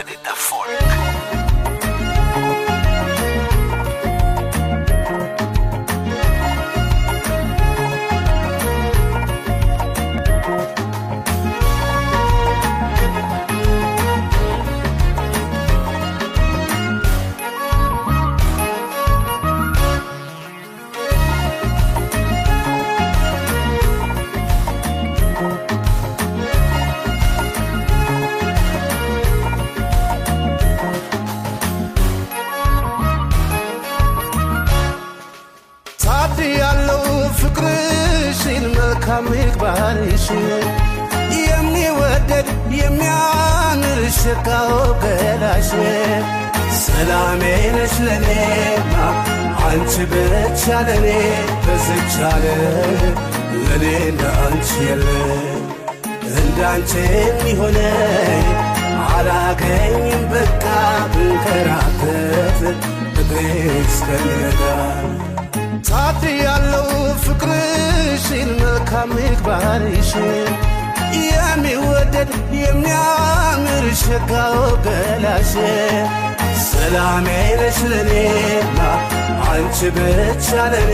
አንቺ 79.83 79.91
ብቻ 79.97 80.49
ለኔ 80.73 80.91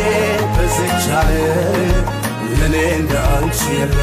በዝቻለ 0.53 1.31
ለኔ 2.53 2.75
እንደ 2.93 3.13
አንቺ 3.31 3.59
የለ 3.73 3.99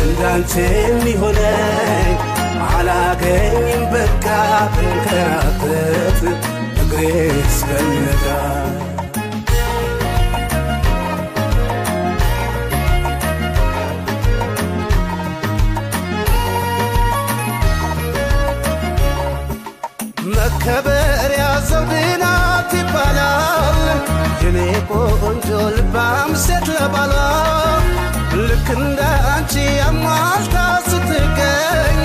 እንዳንቺ 0.00 0.52
የሚሆነኝ 0.80 2.12
አላገኝም 2.68 3.84
በቃ 3.94 4.26
ብንከራተት 4.74 6.20
እግሬ 6.82 7.00
እስከሚነጋ። 7.42 8.26
መከበሪያ 20.28 20.95
የኔ 24.46 24.58
ቆንጆ 24.88 25.46
ልባም 25.76 26.30
ሴት 26.42 26.66
ለባሏ 26.74 27.14
ልክ 28.40 28.66
እንደ 28.76 29.00
አንቺ 29.30 29.54
አሟልታ 29.86 30.56
ስትገኝ 30.88 31.98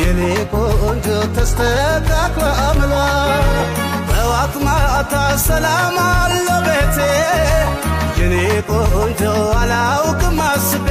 የኔ 0.00 0.20
ቆንጆ 0.54 1.06
ተስተካክሎ 1.36 2.44
አምሏ። 2.64 2.94
ጠዋት 4.10 4.54
ማታ 4.64 5.14
ሰላም 5.44 5.96
አለው 6.06 6.60
ቤቴ 6.66 6.98
የኔ 8.20 8.34
ቆንጆ 8.70 9.22
አላውቅም 9.60 10.38
አስቤ። 10.48 10.88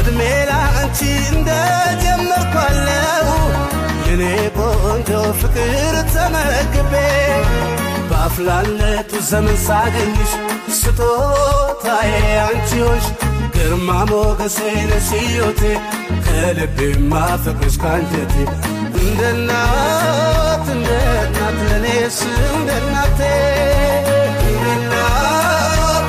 እድሜ 0.00 0.20
ላንቺ 0.50 0.98
እንደጀመርኳለው 1.32 3.28
የኔ 4.08 4.22
ቆንጆ 4.58 5.10
ፍቅር 5.42 5.74
ተመግቤ 6.14 6.94
በአፍላለቱ 8.30 9.10
ዘመን 9.28 9.56
ሳገኝሽ 9.58 10.32
ስጦታዬ 10.78 12.10
አንቺ 12.40 12.70
ሆንሽ 12.80 13.06
ግርማ 13.54 13.88
ሞገሴ 14.10 14.58
ነሽ 14.90 15.08
ሕይወቴ 15.16 15.62
ከልቤ 16.24 16.78
ማፈቅርሽ 17.12 17.76
ካንጀቴ። 17.82 18.34
እንደ 18.98 19.20
እናት 19.30 20.66
እንደ 20.74 20.88
እናት 21.22 21.58
ለእኔስ 21.62 22.18
እንደ 22.50 22.68
እናቴ። 22.80 23.20
እንደ 24.42 24.64
እናት 24.74 26.08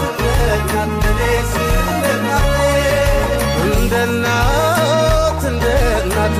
እንደ 5.46 5.66
እናት 6.02 6.36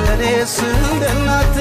እናት 1.12 1.56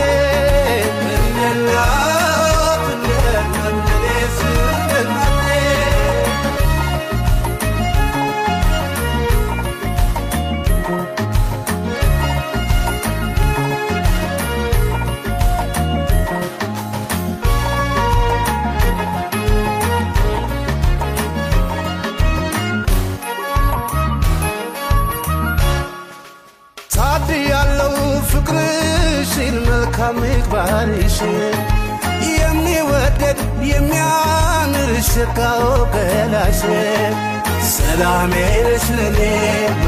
ምግባርሽን 30.18 31.38
የሚወደድ 32.40 33.40
የሚያምር 33.70 34.92
ሸጋው 35.10 35.64
ገላሽ 35.94 36.62
ሰላሜ 37.74 38.34
ነሽ 38.66 38.86
ለኔማ 38.98 39.86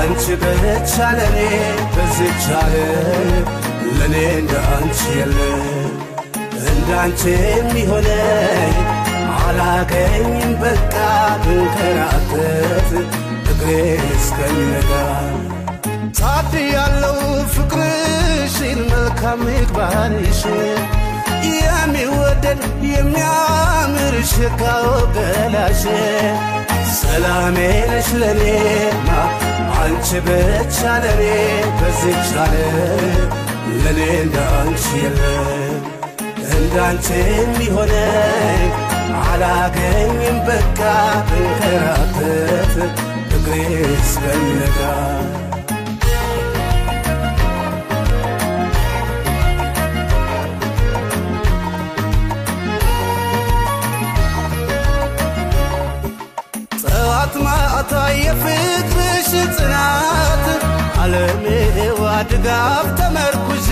አንቺ 0.00 0.24
ብቻ 0.42 0.94
ለኔ 1.18 1.38
በዝቻለ 1.94 2.74
ለኔ 3.98 4.16
እንደ 4.34 4.52
አንቺ 4.76 5.00
የለ 5.18 5.38
እንዳንቺ 6.70 7.22
የሚሆነኝ 7.50 8.74
አላገኝም 9.38 10.52
በቃ 10.62 10.94
ብንከራተት 11.44 12.90
እግሬ 13.52 13.70
እስከሚነጋ 14.16 14.92
ታድ 16.18 16.52
ያለው 16.68 17.18
ፍቅርሽን 17.54 18.80
መልካም 18.90 19.40
ምግባርሽን 19.46 20.80
የሚወደድ 21.54 22.60
የሚያምር 22.90 24.14
ሸጋው 24.32 24.86
ገላሽ። 25.16 25.82
ሰላሜ 26.98 27.56
ነሽ 27.90 28.08
ለኔማ 28.20 29.08
አንቺ 29.80 30.08
ብቻ 30.26 30.78
ለኔ 31.04 31.22
በዝቻለ 31.78 32.54
ለኔ 33.82 34.00
እንደ 34.22 34.36
አንቺ 34.58 34.84
የለ 35.02 35.20
እንዳንቺ 36.54 37.06
የሚሆነኝ 37.32 38.64
አላገኝም 39.22 40.38
በቃ 40.48 40.80
ብንከራተት 41.28 42.74
እግሬ 43.36 43.56
እስከሚነጋ 43.96 44.80
ማታ 57.87 57.93
የፍቅርሽ 58.23 59.27
ጽናት 59.57 60.45
አለሜዋ 61.01 62.01
ድጋፍ 62.31 62.87
ተመርኩዤ 62.99 63.69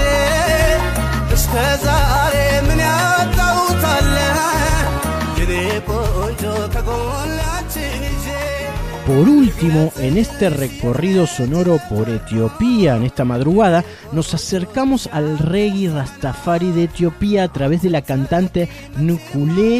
እስከ 1.35 1.53
ዛሬ 1.83 2.35
ምን 2.67 2.81
ያጣውታለ 2.87 4.15
የኔ 5.39 5.53
ቆንጆ 5.89 6.43
ከጎናችን 6.75 7.93
ይዤ 8.09 8.27
Por 9.07 9.25
último, 9.39 9.81
en 10.07 10.13
este 10.23 10.45
recorrido 10.63 11.21
sonoro 11.37 11.75
por 11.89 12.05
Etiopía 12.17 12.91
en 12.97 13.03
esta 13.09 13.23
madrugada, 13.31 13.79
nos 14.17 14.27
acercamos 14.37 15.01
al 15.19 15.27
reggae 15.51 15.89
Rastafari 15.97 16.69
de 16.77 16.83
Etiopía 16.89 17.41
a 17.45 17.51
través 17.57 17.81
de 17.85 17.91
la 17.95 18.03
cantante 18.11 18.61
Nukule 19.07 19.71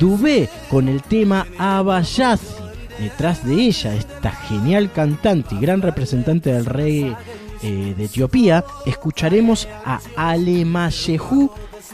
Dubé 0.00 0.38
con 0.72 0.84
el 0.94 1.00
tema 1.14 1.38
Abayazi. 1.72 2.57
Detrás 2.99 3.45
de 3.45 3.53
ella, 3.53 3.95
esta 3.95 4.31
genial 4.31 4.91
cantante 4.91 5.55
y 5.55 5.59
gran 5.59 5.81
representante 5.81 6.51
del 6.51 6.65
reggae 6.65 7.15
eh, 7.63 7.93
de 7.97 8.05
Etiopía, 8.05 8.65
escucharemos 8.85 9.67
a 9.85 9.99
Alemayehu 10.15 11.49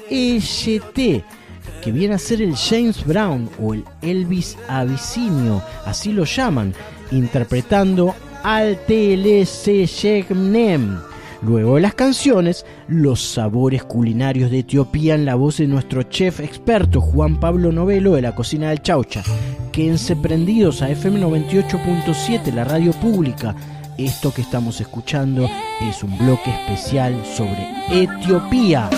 EYT, 0.10 1.24
que 1.84 1.91
viene 1.91 2.16
a 2.16 2.20
ser 2.20 2.41
el 2.41 2.56
James 2.56 3.06
Brown 3.06 3.49
o 3.62 3.74
el 3.74 3.84
Elvis 4.01 4.58
Abisinio, 4.68 5.62
así 5.86 6.12
lo 6.12 6.24
llaman, 6.26 6.74
interpretando 7.12 8.16
al 8.43 8.80
TLC 8.86 9.88
Luego 11.41 11.76
de 11.76 11.82
las 11.82 11.93
canciones, 11.93 12.66
los 12.88 13.22
sabores 13.22 13.84
culinarios 13.84 14.49
de 14.49 14.60
Etiopía 14.60 15.14
en 15.14 15.26
la 15.26 15.36
voz 15.36 15.58
de 15.58 15.68
nuestro 15.68 16.01
chef 16.03 16.39
experto 16.39 17.01
Juan 17.01 17.39
Pablo 17.39 17.72
Novelo 17.72 18.14
de 18.14 18.24
la 18.24 18.34
cocina 18.34 18.70
del 18.70 18.82
Chaucha. 18.82 19.24
Quédense 19.76 20.15
prendidos 20.15 20.82
a 20.82 20.89
FM 20.89 21.19
98.7, 21.19 22.53
la 22.53 22.63
radio 22.63 22.93
pública. 22.93 23.53
Esto 23.97 24.34
que 24.34 24.41
estamos 24.41 24.80
escuchando 24.80 25.49
es 25.82 26.01
un 26.01 26.17
bloque 26.17 26.49
especial 26.49 27.21
sobre 27.26 27.67
Etiopía. 27.91 28.89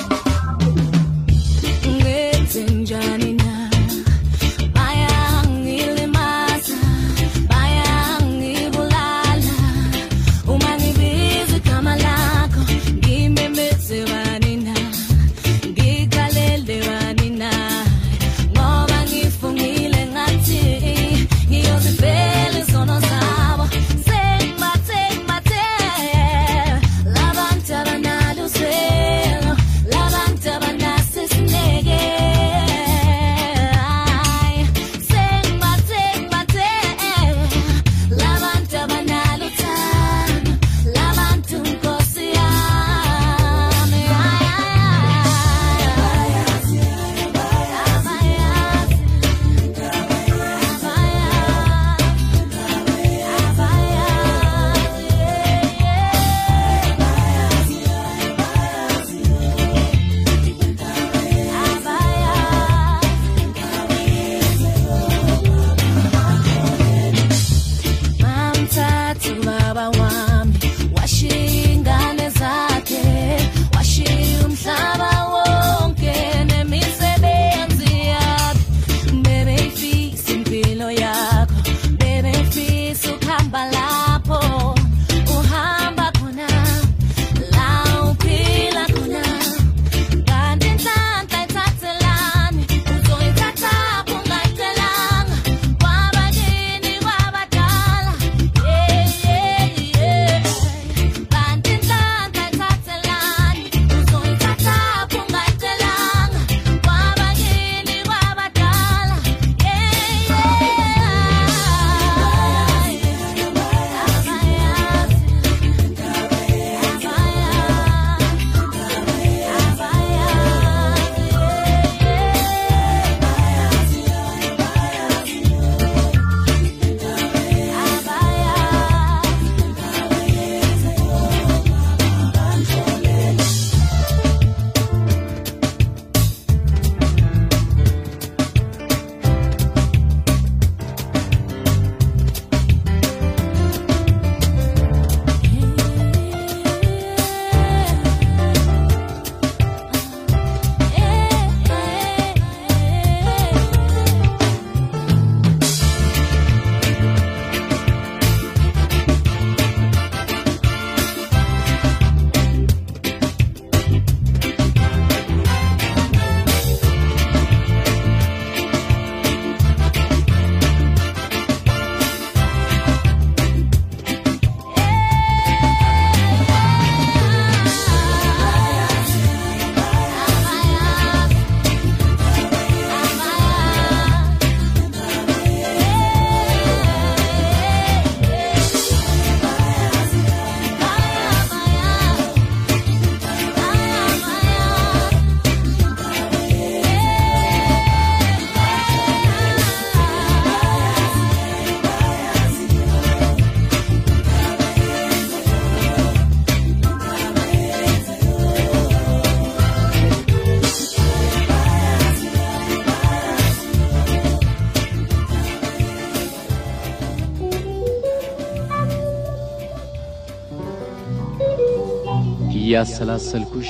እያሰላሰልኩሽ 222.77 223.69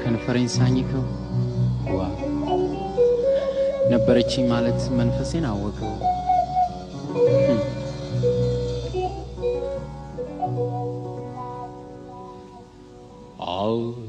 ከንፈሬን 0.00 0.48
ሳኝከው? 0.48 1.02
ዋ! 1.90 2.00
ነበረችኝ 3.92 4.44
ማለት 4.52 4.80
መንፈሴን 4.98 5.44
አወቀው። 5.50 5.94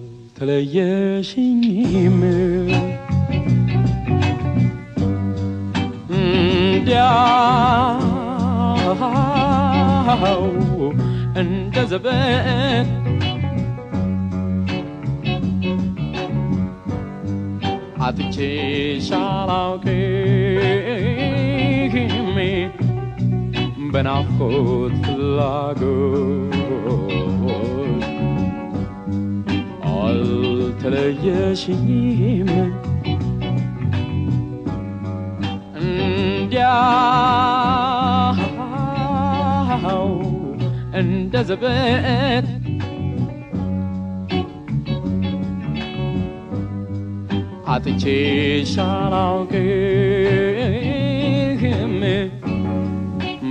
አልተለየሽኝም 0.03 0.90
Lagos 25.37 26.55
Altele 29.83 31.05
yeşime 31.25 32.63
Ndiyahu 36.41 36.81
Ndezebet 40.93 42.45
Ati 47.67 47.99
çeşalau 47.99 49.47
gül 49.49 49.70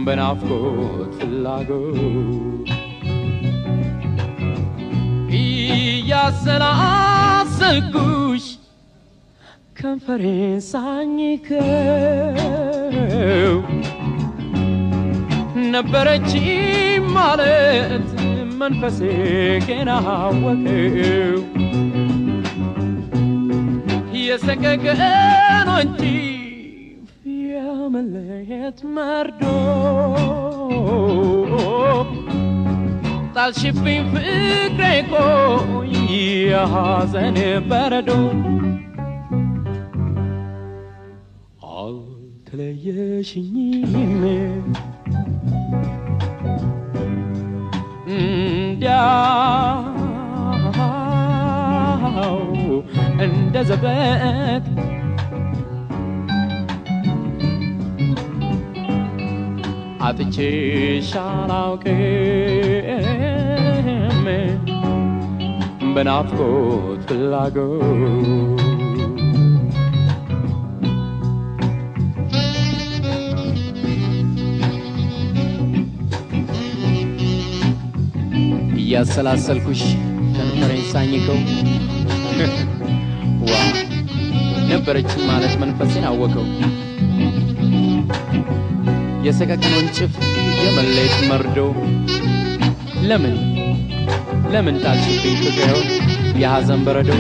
በናፍቆት 0.06 1.14
ፍላጎት 1.20 2.70
እያሰላሰልኩሽ 7.18 8.46
ከንፈሬን 9.80 10.60
ሳኝከው 10.68 11.66
ነበረች 15.74 16.32
ማለት 17.16 18.08
መንፈሴ 18.60 19.00
ገና 19.68 19.90
አወቀው 20.14 21.40
የሰቀቀን 24.26 25.70
እንጂ 27.90 27.90
የመለየት 27.90 28.80
መርዶ 28.96 29.42
ጣልሽብኝ 33.36 34.02
ፍቅሬ 34.12 34.82
ቆይ 35.12 35.94
የሐዘን 36.50 37.38
በረዶ 37.70 38.10
አልተለየሽኝም 42.88 44.24
እንዲያው 51.38 52.42
እንደ 53.26 53.56
ዘበት 53.70 54.66
አጥቼሽ 60.01 61.09
አላውቅም 61.23 61.99
በናፍቆት 65.95 67.03
ፍላጎት 67.09 68.61
እያሰላሰልኩሽ 78.81 79.83
ከንፈሬን 80.37 80.87
ሳኝከው። 80.93 81.39
ዋ 83.47 83.53
ነበረችን 84.71 85.23
ማለት 85.29 85.55
መንፈሴን 85.63 86.07
አወቀው 86.09 86.47
የሰቀቀን 89.25 89.75
ወንጭፍ 89.77 90.13
የመለየት 90.65 91.17
መርዶ 91.31 91.59
ለምን 93.09 93.37
ለምን 94.53 94.77
ጣልሽብኝ 94.85 95.37
ፍቅሬውን? 95.43 95.89
የሐዘን 96.41 96.81
በረዶ 96.87 97.11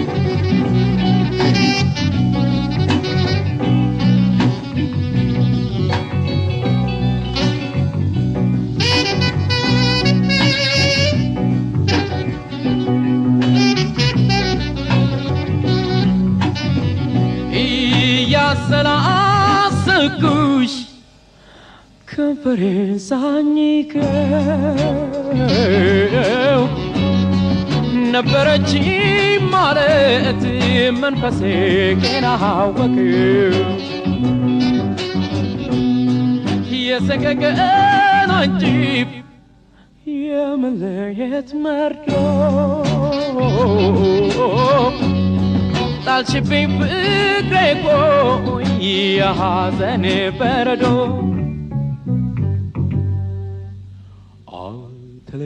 ከንፈሬን 22.42 22.90
ሳኝከው 23.06 24.04
ነበረች 28.14 28.70
ማለት 29.52 30.42
መንፈሴ 31.00 31.40
ገና 32.02 32.26
አወቀው 32.46 33.56
የሰቀቀን 36.84 37.60
አንጂብ 38.38 39.10
የመለየት 40.24 41.50
መርዶ 41.64 42.08
ጣልሽብኝ 46.06 46.70
ፍቅሬ 46.78 47.54
ቆይ 47.84 48.68
የሐዘን 49.18 50.06
በረዶ 50.40 50.84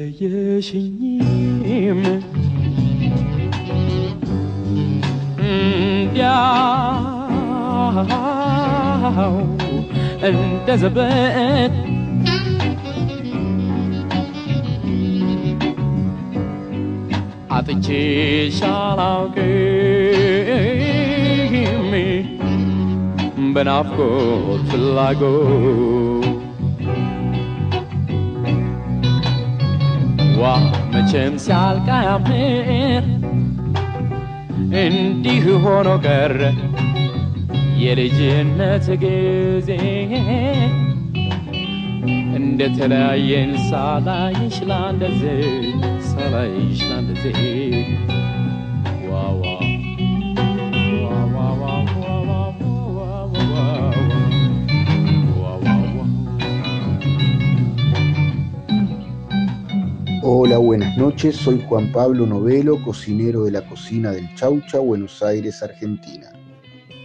አልተለየሽኝም 0.03 1.19
እንዲያው 8.41 9.36
እንደ 10.30 10.75
ዘበት 10.82 11.75
አጥቼሽ 17.51 18.57
አላውቅም 18.69 19.45
በናፍቆት 23.53 24.63
ፍላጎት 24.69 26.25
ዋ 30.37 30.45
መቼም 30.93 31.35
ሲያልቅ 31.45 31.89
እንዲህ 34.82 35.45
ሆኖ 35.64 35.89
ቀረ 36.05 36.41
የልጅነት 37.82 38.87
ጊዜ። 39.03 39.70
እንደተለያየን 42.39 43.53
ሳላይሽ 43.68 44.57
ላንደዚህ 44.70 45.43
ሳላይሽ 46.09 46.80
ላንደዚህ 46.91 47.39
Hola, 60.26 60.56
buenas 60.56 60.96
noches. 60.96 61.36
Soy 61.36 61.62
Juan 61.68 61.92
Pablo 61.92 62.24
Novelo, 62.26 62.82
cocinero 62.82 63.44
de 63.44 63.50
la 63.50 63.68
cocina 63.68 64.10
del 64.10 64.34
Chaucha, 64.36 64.78
Buenos 64.78 65.22
Aires, 65.22 65.62
Argentina. 65.62 66.32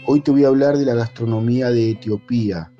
Hoy 0.05 0.21
te 0.21 0.31
voy 0.31 0.45
a 0.45 0.47
hablar 0.47 0.77
de 0.77 0.85
la 0.85 0.95
gastronomía 0.95 1.69
de 1.69 1.91
Etiopía. 1.91 2.71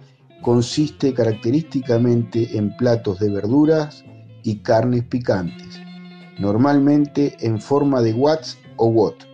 Consiste 0.41 1.13
característicamente 1.13 2.57
en 2.57 2.73
platos 2.77 3.19
de 3.19 3.29
verduras 3.29 4.05
y 4.43 4.59
carnes 4.59 5.03
picantes, 5.03 5.77
normalmente 6.39 7.35
en 7.41 7.59
forma 7.59 8.01
de 8.01 8.13
wats 8.13 8.57
o 8.77 8.87
wot. 8.87 9.27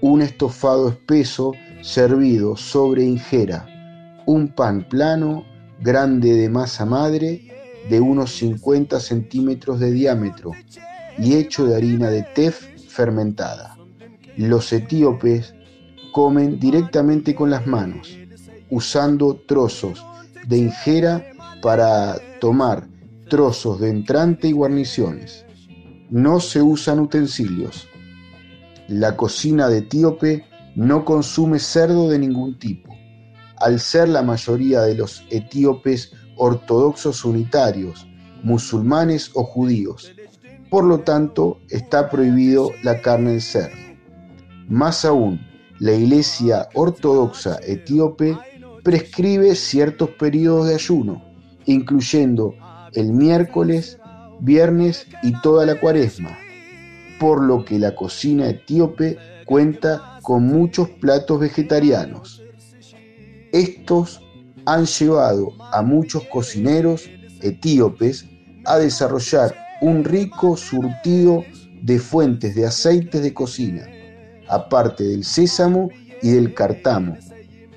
Un 0.00 0.22
estofado 0.22 0.90
espeso 0.90 1.54
servido 1.82 2.56
sobre 2.56 3.02
injera, 3.02 3.66
un 4.26 4.46
pan 4.46 4.86
plano 4.88 5.42
grande 5.80 6.34
de 6.34 6.48
masa 6.48 6.86
madre 6.86 7.43
de 7.88 8.00
unos 8.00 8.34
50 8.36 8.98
centímetros 9.00 9.80
de 9.80 9.92
diámetro 9.92 10.52
y 11.18 11.34
hecho 11.34 11.66
de 11.66 11.76
harina 11.76 12.10
de 12.10 12.22
tef 12.22 12.68
fermentada. 12.88 13.76
Los 14.36 14.72
etíopes 14.72 15.54
comen 16.12 16.58
directamente 16.58 17.34
con 17.34 17.50
las 17.50 17.66
manos, 17.66 18.16
usando 18.70 19.36
trozos 19.46 20.04
de 20.46 20.58
injera 20.58 21.24
para 21.62 22.16
tomar 22.40 22.86
trozos 23.28 23.80
de 23.80 23.90
entrante 23.90 24.48
y 24.48 24.52
guarniciones. 24.52 25.44
No 26.10 26.40
se 26.40 26.62
usan 26.62 27.00
utensilios. 27.00 27.88
La 28.88 29.16
cocina 29.16 29.68
de 29.68 29.78
etíope 29.78 30.44
no 30.76 31.04
consume 31.04 31.58
cerdo 31.58 32.08
de 32.08 32.18
ningún 32.18 32.58
tipo. 32.58 32.94
Al 33.56 33.80
ser 33.80 34.08
la 34.08 34.22
mayoría 34.22 34.82
de 34.82 34.94
los 34.94 35.24
etíopes 35.30 36.12
ortodoxos 36.36 37.24
unitarios, 37.24 38.06
musulmanes 38.42 39.30
o 39.34 39.44
judíos. 39.44 40.14
Por 40.70 40.84
lo 40.84 41.00
tanto, 41.00 41.58
está 41.70 42.10
prohibido 42.10 42.70
la 42.82 43.00
carne 43.00 43.32
de 43.32 43.40
cerdo. 43.40 43.76
Más 44.68 45.04
aún, 45.04 45.40
la 45.78 45.92
Iglesia 45.92 46.68
Ortodoxa 46.74 47.58
etíope 47.66 48.36
prescribe 48.82 49.54
ciertos 49.54 50.10
periodos 50.10 50.68
de 50.68 50.74
ayuno, 50.74 51.24
incluyendo 51.66 52.54
el 52.94 53.12
miércoles, 53.12 53.98
viernes 54.40 55.06
y 55.22 55.32
toda 55.40 55.66
la 55.66 55.78
cuaresma, 55.80 56.38
por 57.18 57.42
lo 57.42 57.64
que 57.64 57.78
la 57.78 57.94
cocina 57.94 58.48
etíope 58.48 59.18
cuenta 59.44 60.18
con 60.22 60.46
muchos 60.46 60.88
platos 60.88 61.40
vegetarianos. 61.40 62.42
Estos 63.52 64.23
han 64.66 64.86
llevado 64.86 65.52
a 65.72 65.82
muchos 65.82 66.24
cocineros 66.24 67.08
etíopes 67.42 68.26
a 68.64 68.78
desarrollar 68.78 69.54
un 69.80 70.04
rico 70.04 70.56
surtido 70.56 71.44
de 71.82 71.98
fuentes 71.98 72.54
de 72.54 72.66
aceites 72.66 73.22
de 73.22 73.34
cocina, 73.34 73.86
aparte 74.48 75.04
del 75.04 75.24
sésamo 75.24 75.90
y 76.22 76.30
del 76.30 76.54
cartamo. 76.54 77.16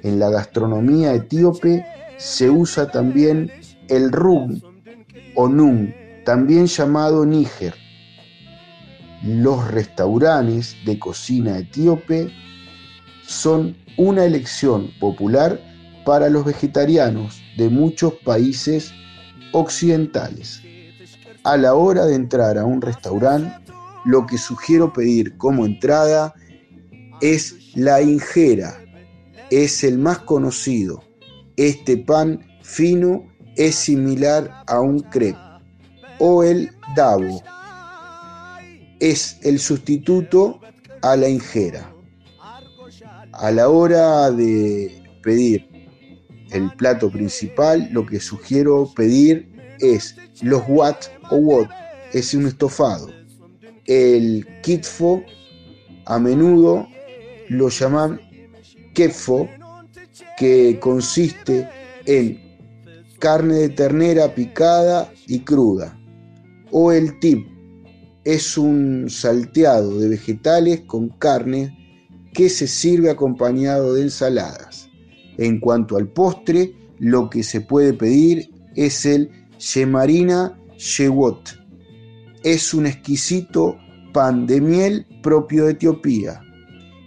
En 0.03 0.19
la 0.19 0.29
gastronomía 0.29 1.13
etíope 1.13 1.85
se 2.17 2.49
usa 2.49 2.89
también 2.89 3.51
el 3.89 4.11
rum 4.11 4.61
o 5.35 5.47
nun, 5.49 5.93
también 6.23 6.67
llamado 6.67 7.25
níger. 7.25 7.73
Los 9.23 9.69
restaurantes 9.69 10.77
de 10.85 10.97
cocina 10.99 11.57
etíope 11.57 12.31
son 13.25 13.75
una 13.97 14.23
elección 14.23 14.91
popular 14.99 15.59
para 16.07 16.29
los 16.29 16.45
vegetarianos 16.45 17.41
de 17.57 17.67
muchos 17.67 18.13
países 18.23 18.93
occidentales. 19.51 20.61
A 21.43 21.57
la 21.57 21.73
hora 21.73 22.05
de 22.05 22.15
entrar 22.15 22.57
a 22.57 22.63
un 22.63 22.81
restaurante, 22.81 23.53
lo 24.05 24.25
que 24.25 24.37
sugiero 24.37 24.93
pedir 24.93 25.35
como 25.35 25.65
entrada 25.65 26.33
es 27.19 27.75
la 27.75 28.01
injera. 28.01 28.81
Es 29.51 29.83
el 29.83 29.97
más 29.97 30.19
conocido. 30.19 31.03
Este 31.57 31.97
pan 31.97 32.39
fino 32.61 33.27
es 33.57 33.75
similar 33.75 34.63
a 34.65 34.79
un 34.79 35.01
crepe. 35.01 35.37
O 36.19 36.41
el 36.41 36.71
dabo. 36.95 37.43
Es 39.01 39.39
el 39.43 39.59
sustituto 39.59 40.61
a 41.01 41.17
la 41.17 41.27
injera. 41.27 41.93
A 43.33 43.51
la 43.51 43.67
hora 43.67 44.31
de 44.31 45.03
pedir 45.21 45.76
el 46.51 46.71
plato 46.73 47.09
principal, 47.09 47.89
lo 47.91 48.05
que 48.05 48.19
sugiero 48.19 48.91
pedir 48.95 49.49
es 49.79 50.15
los 50.41 50.63
wat 50.67 51.05
o 51.29 51.37
wat, 51.37 51.69
es 52.13 52.33
un 52.33 52.47
estofado. 52.47 53.09
El 53.85 54.47
kitfo 54.63 55.23
a 56.05 56.19
menudo 56.19 56.87
lo 57.49 57.69
llaman 57.69 58.19
kefo, 58.93 59.47
que 60.37 60.79
consiste 60.79 61.67
en 62.05 62.39
carne 63.19 63.55
de 63.55 63.69
ternera 63.69 64.33
picada 64.33 65.11
y 65.27 65.39
cruda. 65.39 65.97
O 66.71 66.91
el 66.91 67.19
tip 67.19 67.47
es 68.23 68.57
un 68.57 69.09
salteado 69.09 69.99
de 69.99 70.09
vegetales 70.09 70.81
con 70.81 71.09
carne 71.09 71.75
que 72.33 72.49
se 72.49 72.67
sirve 72.67 73.09
acompañado 73.09 73.93
de 73.93 74.03
ensaladas. 74.03 74.86
En 75.37 75.59
cuanto 75.59 75.97
al 75.97 76.07
postre, 76.07 76.73
lo 76.99 77.29
que 77.29 77.43
se 77.43 77.61
puede 77.61 77.93
pedir 77.93 78.49
es 78.75 79.05
el 79.05 79.29
Shemarina 79.59 80.57
Shewot. 80.77 81.59
Es 82.43 82.73
un 82.73 82.87
exquisito 82.87 83.77
pan 84.13 84.47
de 84.47 84.61
miel 84.61 85.05
propio 85.21 85.65
de 85.65 85.73
Etiopía. 85.73 86.41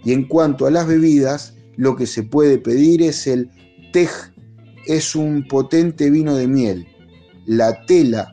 Y 0.03 0.13
en 0.13 0.27
cuanto 0.27 0.65
a 0.65 0.71
las 0.71 0.87
bebidas, 0.87 1.55
lo 1.77 1.95
que 1.95 2.07
se 2.07 2.23
puede 2.23 2.57
pedir 2.57 3.01
es 3.01 3.27
el 3.27 3.49
tej, 3.91 4.09
es 4.85 5.15
un 5.15 5.47
potente 5.47 6.09
vino 6.09 6.35
de 6.35 6.47
miel. 6.47 6.87
La 7.45 7.85
tela 7.85 8.31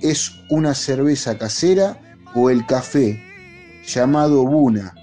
es 0.00 0.32
una 0.50 0.74
cerveza 0.74 1.38
casera 1.38 2.00
o 2.34 2.50
el 2.50 2.66
café, 2.66 3.20
llamado 3.86 4.44
buna, 4.44 4.94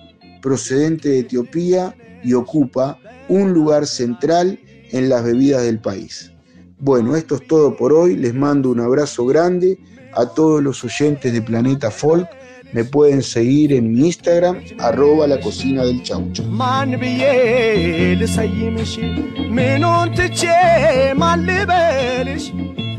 procedente 0.42 1.10
de 1.10 1.20
Etiopía 1.20 1.96
y 2.24 2.34
ocupa 2.34 3.00
un 3.28 3.54
lugar 3.54 3.86
central 3.86 4.60
en 4.92 5.10
las 5.10 5.24
bebidas 5.24 5.64
del 5.64 5.80
país. 5.80 6.32
Bueno, 6.80 7.16
esto 7.16 7.36
es 7.36 7.48
todo 7.48 7.76
por 7.76 7.94
hoy. 7.94 8.16
Les 8.16 8.34
mando 8.34 8.70
un 8.70 8.80
abrazo 8.80 9.26
grande 9.26 9.80
a 10.14 10.26
todos 10.28 10.62
los 10.62 10.84
oyentes 10.84 11.32
de 11.34 11.42
Planeta 11.42 11.92
Folk. 11.92 12.28
Me 12.74 12.84
pueden 12.84 13.24
seguir 13.24 13.74
en 13.74 13.92
mi 13.94 14.08
Instagram, 14.08 14.60
arroba 14.80 15.28
la 15.28 15.40
cocina 15.40 15.86
del 15.86 16.04
chaucho. 16.04 16.44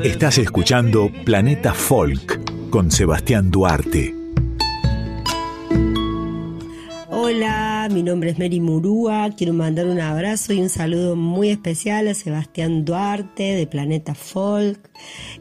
Estás 0.02 0.38
escuchando 0.38 1.10
Planeta 1.24 1.74
Folk 1.74 2.70
con 2.70 2.90
Sebastián 2.90 3.50
Duarte. 3.50 4.14
Hola, 7.08 7.75
mi 7.88 8.02
nombre 8.02 8.30
es 8.30 8.38
Mary 8.38 8.58
Murúa. 8.58 9.30
Quiero 9.36 9.52
mandar 9.52 9.86
un 9.86 10.00
abrazo 10.00 10.52
y 10.52 10.60
un 10.60 10.68
saludo 10.68 11.14
muy 11.14 11.50
especial 11.50 12.08
a 12.08 12.14
Sebastián 12.14 12.84
Duarte 12.84 13.54
de 13.54 13.66
Planeta 13.66 14.14
Folk, 14.14 14.90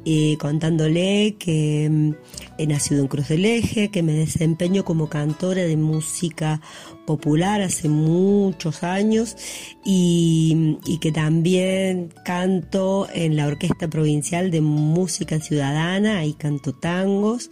eh, 0.05 0.37
contándole 0.39 1.37
que 1.39 1.89
mm, 1.89 2.11
he 2.57 2.67
nacido 2.67 3.01
en 3.01 3.07
Cruz 3.07 3.29
del 3.29 3.45
Eje, 3.45 3.89
que 3.89 4.03
me 4.03 4.13
desempeño 4.13 4.85
como 4.85 5.09
cantora 5.09 5.63
de 5.63 5.77
música 5.77 6.61
popular 7.05 7.61
hace 7.61 7.87
muchos 7.87 8.83
años 8.83 9.37
y, 9.83 10.77
que 11.01 11.11
también 11.11 12.11
canto 12.23 13.07
en 13.13 13.35
la 13.35 13.45
Orquesta 13.45 13.87
Provincial 13.87 14.49
de 14.49 14.61
Música 14.61 15.39
Ciudadana 15.39 16.25
y 16.25 16.33
canto 16.33 16.73
tangos. 16.73 17.51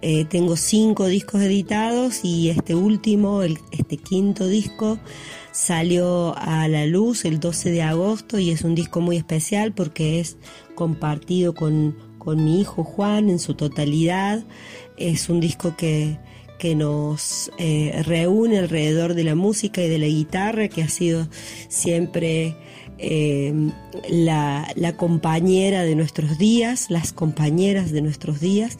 Eh, 0.00 0.24
tengo 0.26 0.56
cinco 0.56 1.06
discos 1.06 1.42
editados 1.42 2.24
y 2.24 2.50
este 2.50 2.74
último, 2.74 3.42
este 3.42 3.96
quinto 3.96 4.23
disco, 4.32 4.98
salió 5.52 6.34
a 6.38 6.66
la 6.68 6.86
luz 6.86 7.24
el 7.24 7.40
12 7.40 7.70
de 7.70 7.82
agosto 7.82 8.38
y 8.38 8.50
es 8.50 8.62
un 8.62 8.74
disco 8.74 9.00
muy 9.00 9.16
especial 9.16 9.72
porque 9.72 10.20
es 10.20 10.38
compartido 10.74 11.54
con, 11.54 11.96
con 12.18 12.44
mi 12.44 12.60
hijo 12.60 12.84
Juan 12.84 13.28
en 13.28 13.38
su 13.38 13.54
totalidad. 13.54 14.42
Es 14.96 15.28
un 15.28 15.40
disco 15.40 15.76
que 15.76 16.18
que 16.58 16.74
nos 16.74 17.50
eh, 17.58 18.02
reúne 18.06 18.58
alrededor 18.58 19.14
de 19.14 19.24
la 19.24 19.34
música 19.34 19.82
y 19.82 19.88
de 19.88 19.98
la 19.98 20.06
guitarra, 20.06 20.68
que 20.68 20.82
ha 20.82 20.88
sido 20.88 21.28
siempre 21.68 22.56
eh, 22.98 23.52
la, 24.08 24.94
compañera 24.96 25.82
de 25.82 25.94
nuestros 25.94 26.38
días, 26.38 26.90
las 26.90 27.12
compañeras 27.12 27.90
de 27.92 28.02
nuestros 28.02 28.40
días. 28.40 28.78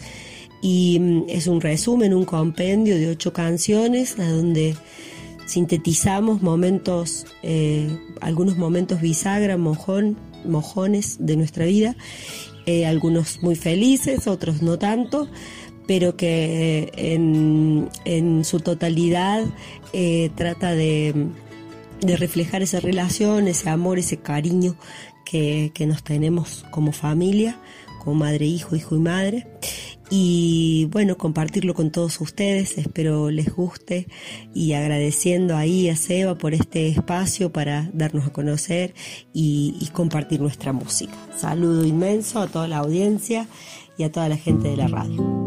Y 0.63 0.99
mm, 1.01 1.25
es 1.29 1.47
un 1.47 1.61
resumen, 1.61 2.15
un 2.15 2.25
compendio 2.25 2.97
de 2.97 3.09
ocho 3.09 3.33
canciones, 3.33 4.19
a 4.19 4.31
donde 4.31 4.77
sintetizamos 5.47 6.43
momentos, 6.43 7.27
eh, 7.43 7.89
algunos 8.21 8.57
momentos 8.57 9.01
bisagra, 9.01 9.57
mojón, 9.57 10.17
mojones 10.45 11.17
de 11.21 11.37
nuestra 11.37 11.65
vida, 11.65 11.97
algunos 12.87 13.43
muy 13.43 13.57
felices, 13.57 14.27
otros 14.27 14.63
no 14.63 14.79
tanto 14.79 15.29
pero 15.87 16.17
que 16.17 16.93
en, 16.97 18.45
su 18.45 18.61
totalidad 18.61 19.45
eh, 19.93 20.31
trata 20.35 20.73
de, 20.73 21.29
reflejar 22.03 22.63
esa 22.63 22.81
relación, 22.81 23.49
ese 23.49 23.71
amor, 23.71 23.99
ese 23.99 24.19
cariño 24.19 24.77
que, 25.25 25.73
nos 25.87 26.03
tenemos 26.03 26.65
como 26.71 26.93
familia, 26.93 27.59
como 28.03 28.17
madre, 28.17 28.47
hijo, 28.47 28.77
hijo 28.77 28.97
y 28.97 29.01
madre. 29.01 29.47
Y 30.11 30.87
bueno, 30.91 31.17
compartirlo 31.17 31.75
con 31.75 31.91
todos 31.91 32.21
ustedes, 32.21 32.79
espero 32.79 33.31
les 33.31 33.55
guste 33.55 34.07
y 34.55 34.75
agradeciendo 34.75 35.57
ahí 35.57 35.89
a 35.89 35.97
Seba 35.97 36.37
por 36.37 36.55
este 36.55 36.89
espacio 36.89 37.53
para 37.53 37.91
darnos 37.93 38.27
a 38.27 38.33
conocer 38.33 38.95
y, 39.33 39.77
y 39.81 39.87
compartir 39.89 40.41
nuestra 40.41 40.73
música. 40.73 41.15
Saludo 41.37 41.85
inmenso 41.85 42.41
a 42.41 42.47
toda 42.47 42.69
la 42.69 42.79
audiencia 42.79 43.49
y 43.97 44.05
a 44.05 44.13
toda 44.13 44.29
la 44.29 44.37
gente 44.37 44.69
de 44.69 44.77
la 44.77 44.89
radio. 44.89 45.45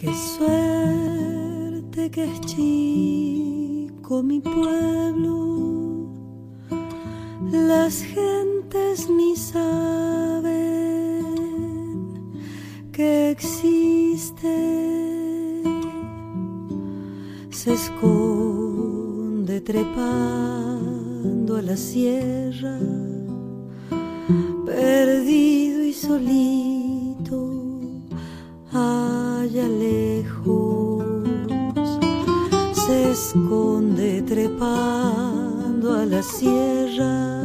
Qué 0.00 0.10
suerte 0.38 2.10
que 2.10 2.24
es 2.24 2.40
chico 2.40 4.22
mi 4.22 4.40
pueblo, 4.40 5.79
las 7.52 8.02
gentes 8.02 9.08
ni 9.10 9.36
saben 9.36 10.50
que 12.92 13.30
existe. 13.30 14.48
Se 17.50 17.72
esconde 17.74 19.60
trepando 19.60 21.56
a 21.56 21.62
la 21.62 21.76
sierra, 21.76 22.78
perdido 24.64 25.84
y 25.84 25.92
solito, 25.92 27.50
allá 28.72 29.68
lejos. 29.68 31.04
Se 32.72 33.10
esconde 33.10 34.22
trepando 34.22 35.49
a 35.88 36.04
la 36.04 36.22
sierra, 36.22 37.40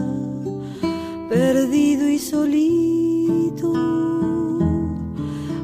perdido 1.29 2.09
y 2.09 2.19
solito, 2.19 3.71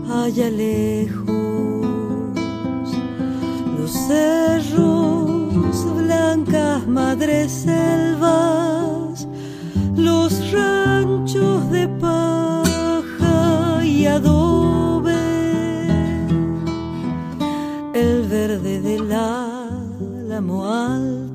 allá 0.10 0.50
lejos, 0.50 1.28
los 3.78 3.92
cerros, 4.08 5.86
blancas 5.98 6.88
madres 6.88 7.52
selvas, 7.52 9.28
los 9.98 10.52
ranchos 10.54 11.70
de 11.72 11.90
paja 12.00 13.84
y 13.84 14.06
adobe, 14.06 15.14
el 17.94 18.28
verde 18.30 18.80
del 18.80 19.12
álamo 19.12 20.66
alto 20.66 21.31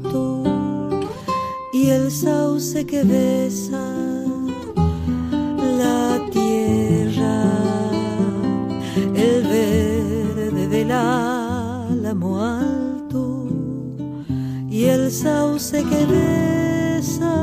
el 1.90 2.10
sauce 2.10 2.84
que 2.84 3.04
besa 3.04 3.84
la 5.78 6.20
tierra, 6.32 7.42
el 9.14 9.42
verde 9.42 10.66
del 10.68 10.90
álamo 10.90 12.42
alto 12.42 13.48
y 14.68 14.84
el 14.84 15.12
sauce 15.12 15.84
que 15.84 16.06
besa 16.06 17.36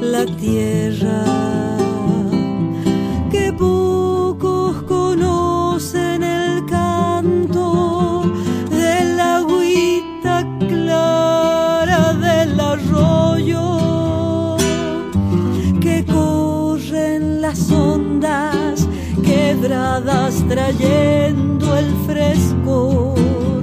la 0.00 0.26
tierra 0.36 1.24
que 3.30 3.52
pocos 3.52 3.91
quebradas 19.52 20.42
trayendo 20.48 21.76
el 21.76 21.92
frescor 22.06 23.60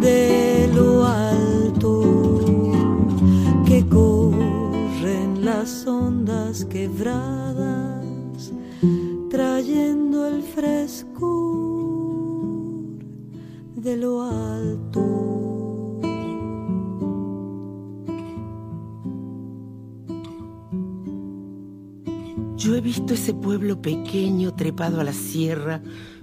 de 0.00 0.68
lo 0.74 1.06
alto 1.06 2.72
que 3.64 3.86
corren 3.86 5.44
las 5.44 5.86
ondas 5.86 6.64
quebradas 6.64 8.52
trayendo 9.30 10.26
el 10.26 10.42
frescor 10.42 11.14
de 13.76 13.96
lo 13.96 14.22
alto. 14.22 15.33
Visto 22.84 23.14
ese 23.14 23.32
pueblo 23.32 23.80
pequeño 23.80 24.52
trepado 24.52 25.00
a 25.00 25.04
la 25.04 25.14
sierra, 25.14 25.80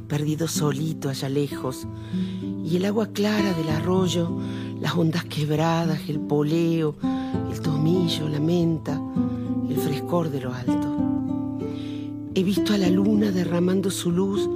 perdido 0.07 0.47
solito 0.47 1.09
allá 1.09 1.27
lejos, 1.27 1.87
y 2.63 2.77
el 2.77 2.85
agua 2.85 3.07
clara 3.07 3.53
del 3.53 3.69
arroyo, 3.69 4.29
las 4.79 4.95
ondas 4.95 5.25
quebradas, 5.25 6.07
el 6.07 6.19
poleo, 6.19 6.95
el 7.51 7.59
tomillo, 7.61 8.29
la 8.29 8.39
menta, 8.39 9.01
el 9.67 9.75
frescor 9.75 10.29
de 10.29 10.41
lo 10.41 10.53
alto. 10.53 11.59
He 12.35 12.43
visto 12.43 12.75
a 12.75 12.77
la 12.77 12.91
luna 12.91 13.31
derramando 13.31 13.89
su 13.89 14.11
luz 14.11 14.47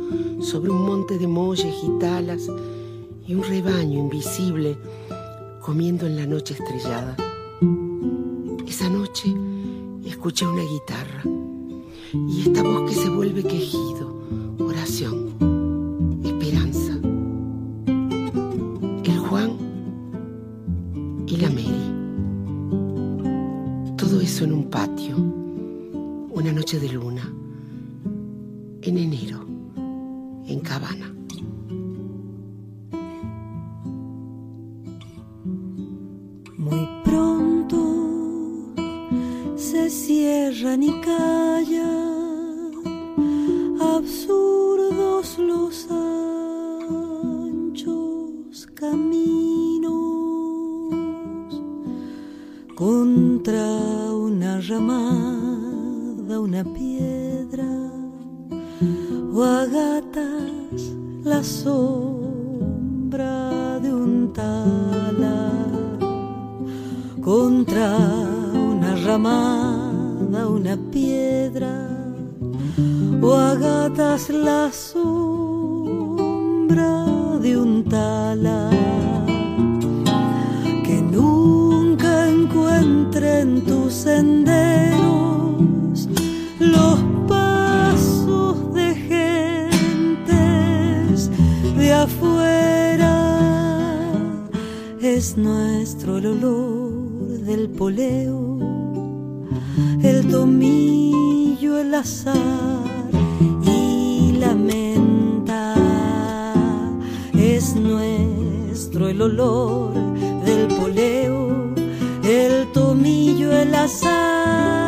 sobre 0.42 0.70
un 0.70 0.86
monte 0.86 1.18
de 1.18 1.26
molles 1.26 1.76
y 1.84 2.00
talas 2.00 2.48
y 3.26 3.34
un 3.34 3.42
rebaño 3.42 3.98
invisible 3.98 4.78
comiendo 5.60 6.06
en 6.06 6.18
la 6.18 6.28
noche 6.28 6.54
estrellada. 6.54 7.18
Esa 8.68 8.90
noche 8.92 9.34
escuché 10.06 10.46
una 10.46 10.62
guitarra 10.62 11.24
y 12.28 12.42
esta 12.42 12.64
voz 12.64 12.90
que 12.90 12.96
se 12.96 13.10
vuelve 13.10 13.44
quejido, 13.44 14.16
oración, 14.60 15.36
esperanza. 16.24 16.98
El 19.04 19.20
Juan 19.20 19.52
y 21.28 21.38
la 21.38 21.50
Mary. 21.50 21.94
Todo 23.98 24.22
eso 24.22 24.46
en 24.46 24.54
un 24.54 24.70
patio, 24.70 25.18
una 25.18 26.52
noche 26.54 26.80
de 26.80 26.90
luna, 26.90 27.34
en 28.82 28.98
enero, 28.98 29.45
cierran 40.54 40.84
y 40.84 40.92
callan 41.02 42.72
absurdos 43.82 45.40
los 45.40 45.88
anchos 47.50 48.68
caminos. 48.76 49.94
Contra 52.76 53.66
una 54.14 54.62
ramada, 54.62 56.40
una 56.40 56.64
piedra 56.64 57.66
o 59.34 59.44
a 59.44 59.66
la 61.24 61.44
sombra 61.44 63.00
de 63.80 63.92
un 63.92 64.32
tala 64.32 65.52
contra 67.22 67.98
una 68.54 68.96
ramada, 69.04 69.85
una 70.44 70.76
piedra, 70.92 71.88
o 73.22 73.34
a 73.34 73.56
gatas 73.56 74.30
la 74.30 74.70
sombra 74.72 75.06
de 77.42 77.58
un 77.58 77.86
tala 77.86 78.70
que 80.84 81.02
nunca 81.02 82.28
encuentren 82.28 83.64
tus 83.64 83.94
senderos 83.94 86.10
los 86.60 87.00
pasos 87.28 88.74
de 88.74 88.96
gentes 89.10 90.30
de 91.78 91.94
afuera. 91.94 93.16
Es 95.02 95.38
nuestro 95.38 96.18
el 96.18 96.26
olor 96.28 96.92
del 97.50 97.70
poleo, 97.70 98.45
el 100.26 100.32
tomillo, 100.32 101.80
el 101.80 101.94
azar 101.94 102.34
y 103.64 104.34
la 104.40 104.54
menta. 104.56 105.76
Es 107.34 107.76
nuestro 107.76 109.08
el 109.08 109.22
olor 109.22 109.94
del 110.46 110.68
poleo, 110.68 111.74
el 112.24 112.72
tomillo, 112.72 113.52
el 113.52 113.76
azar 113.76 114.85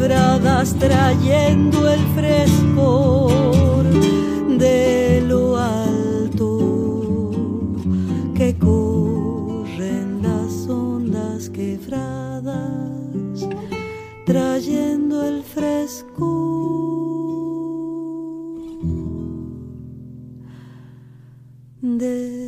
quebradas 0.00 0.74
trayendo 0.78 1.86
el 1.90 2.00
frescor 2.14 3.84
de 4.56 5.22
lo 5.28 5.58
alto 5.58 7.30
que 8.34 8.56
corren 8.56 10.22
las 10.22 10.66
ondas 10.68 11.50
quebradas 11.50 13.46
trayendo 14.24 15.22
el 15.22 15.42
frescor 15.42 16.08
de 21.82 22.39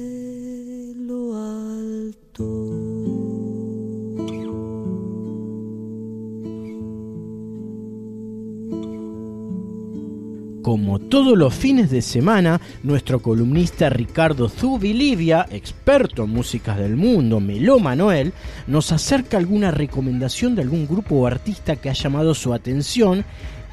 Como 10.72 10.98
todos 10.98 11.36
los 11.36 11.52
fines 11.52 11.90
de 11.90 12.00
semana, 12.00 12.58
nuestro 12.82 13.20
columnista 13.20 13.90
Ricardo 13.90 14.48
Zubilivia, 14.48 15.46
experto 15.50 16.24
en 16.24 16.30
músicas 16.30 16.78
del 16.78 16.96
mundo, 16.96 17.40
Meló 17.40 17.78
Manuel, 17.78 18.32
nos 18.66 18.90
acerca 18.90 19.36
alguna 19.36 19.70
recomendación 19.70 20.54
de 20.54 20.62
algún 20.62 20.86
grupo 20.86 21.16
o 21.16 21.26
artista 21.26 21.76
que 21.76 21.90
ha 21.90 21.92
llamado 21.92 22.32
su 22.32 22.54
atención 22.54 23.22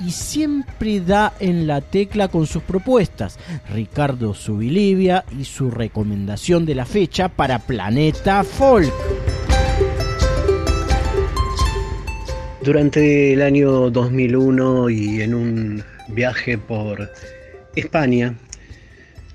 y 0.05 0.11
siempre 0.11 0.99
da 0.99 1.31
en 1.39 1.67
la 1.67 1.79
tecla 1.79 2.27
con 2.27 2.45
sus 2.45 2.63
propuestas. 2.63 3.39
Ricardo 3.71 4.33
Subilivia 4.33 5.23
y 5.39 5.45
su 5.45 5.71
recomendación 5.71 6.65
de 6.65 6.75
la 6.75 6.85
fecha 6.85 7.29
para 7.29 7.59
Planeta 7.59 8.43
Folk. 8.43 8.91
Durante 12.61 13.31
el 13.31 13.41
año 13.41 13.89
2001 13.89 14.89
y 14.89 15.21
en 15.21 15.33
un 15.33 15.83
viaje 16.09 16.57
por 16.57 17.11
España, 17.75 18.35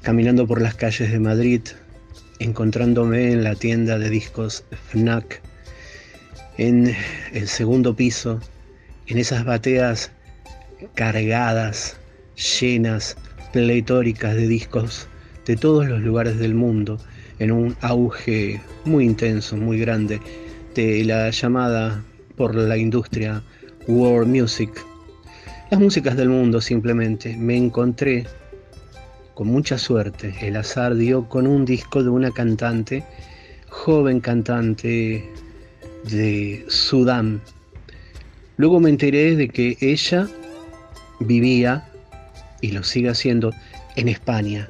caminando 0.03 0.47
por 0.47 0.61
las 0.61 0.75
calles 0.75 1.11
de 1.11 1.19
Madrid, 1.19 1.61
encontrándome 2.39 3.33
en 3.33 3.45
la 3.45 3.55
tienda 3.55 3.99
de 3.99 4.11
discos 4.11 4.65
FNAC, 4.89 5.41
en 6.59 6.95
el 7.33 7.49
segundo 7.49 7.97
piso, 7.97 8.41
en 9.07 9.19
esas 9.19 9.45
bateas 9.45 10.11
cargadas, 10.95 11.97
llenas, 12.61 13.17
pletóricas 13.53 14.35
de 14.35 14.49
discos 14.49 15.09
de 15.47 15.57
todos 15.57 15.87
los 15.87 16.01
lugares 16.01 16.39
del 16.39 16.55
mundo, 16.55 16.99
en 17.39 17.53
un 17.53 17.77
auge 17.81 18.61
muy 18.85 19.05
intenso, 19.05 19.57
muy 19.57 19.79
grande, 19.79 20.21
de 20.75 21.05
la 21.05 21.31
llamada 21.31 22.03
por 22.37 22.55
la 22.55 22.77
industria 22.77 23.43
world 23.87 24.29
music. 24.29 24.71
Las 25.71 25.81
músicas 25.81 26.15
del 26.17 26.29
mundo 26.29 26.61
simplemente. 26.61 27.37
Me 27.37 27.57
encontré 27.57 28.27
con 29.33 29.49
mucha 29.49 29.79
suerte. 29.79 30.35
El 30.43 30.57
azar 30.57 30.95
dio 30.95 31.27
con 31.27 31.47
un 31.47 31.65
disco 31.65 32.03
de 32.03 32.11
una 32.11 32.31
cantante, 32.31 33.03
joven 33.71 34.21
cantante 34.21 35.25
de 36.05 36.65
Sudán. 36.69 37.41
Luego 38.59 38.79
me 38.79 38.91
enteré 38.91 39.37
de 39.37 39.49
que 39.49 39.79
ella 39.81 40.29
vivía, 41.19 41.89
y 42.61 42.73
lo 42.73 42.83
sigue 42.85 43.09
haciendo, 43.09 43.53
en 43.97 44.09
España, 44.09 44.69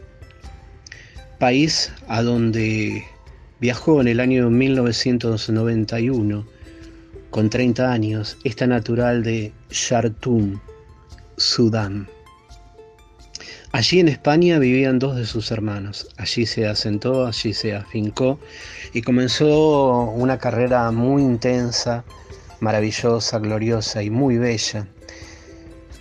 país 1.40 1.92
a 2.07 2.22
donde 2.22 3.05
viajó 3.61 4.01
en 4.01 4.09
el 4.09 4.20
año 4.20 4.49
1991, 4.49 6.47
con 7.30 7.51
30 7.51 7.92
años, 7.92 8.38
esta 8.45 8.68
natural 8.68 9.24
de 9.24 9.53
Khartoum, 9.70 10.61
Sudán. 11.37 12.09
Allí 13.72 13.99
en 13.99 14.07
España 14.09 14.61
vivían 14.61 15.01
dos 15.01 15.16
de 15.16 15.26
sus 15.26 15.51
hermanos. 15.51 16.09
Allí 16.16 16.47
se 16.47 16.66
asentó, 16.66 17.26
allí 17.26 17.53
se 17.53 17.74
afincó 17.74 18.39
y 18.93 19.03
comenzó 19.03 20.03
una 20.11 20.39
carrera 20.39 20.91
muy 20.93 21.22
intensa, 21.22 22.05
maravillosa, 22.61 23.41
gloriosa 23.41 24.03
y 24.03 24.11
muy 24.11 24.39
bella. 24.39 24.87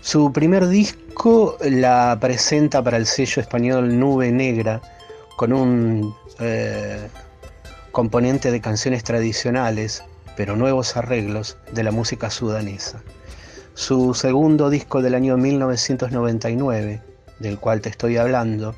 Su 0.01 0.31
primer 0.31 0.67
disco 0.67 1.57
la 1.61 2.15
presenta 2.21 2.83
para 2.83 2.97
el 2.97 3.07
sello 3.07 3.41
español 3.41 3.99
Nube 3.99 4.31
Negra 4.31 4.79
con 5.35 5.51
un 5.51 6.13
eh, 6.39 7.07
componente 7.91 8.51
de 8.51 8.61
canciones 8.61 9.03
tradicionales, 9.03 10.03
pero 10.37 10.55
nuevos 10.55 10.95
arreglos 10.95 11.57
de 11.71 11.83
la 11.83 11.91
música 11.91 12.29
sudanesa. 12.29 13.01
Su 13.75 14.13
segundo 14.13 14.69
disco 14.69 15.01
del 15.01 15.15
año 15.15 15.35
1999, 15.35 17.01
del 17.39 17.57
cual 17.59 17.81
te 17.81 17.89
estoy 17.89 18.17
hablando, 18.17 18.75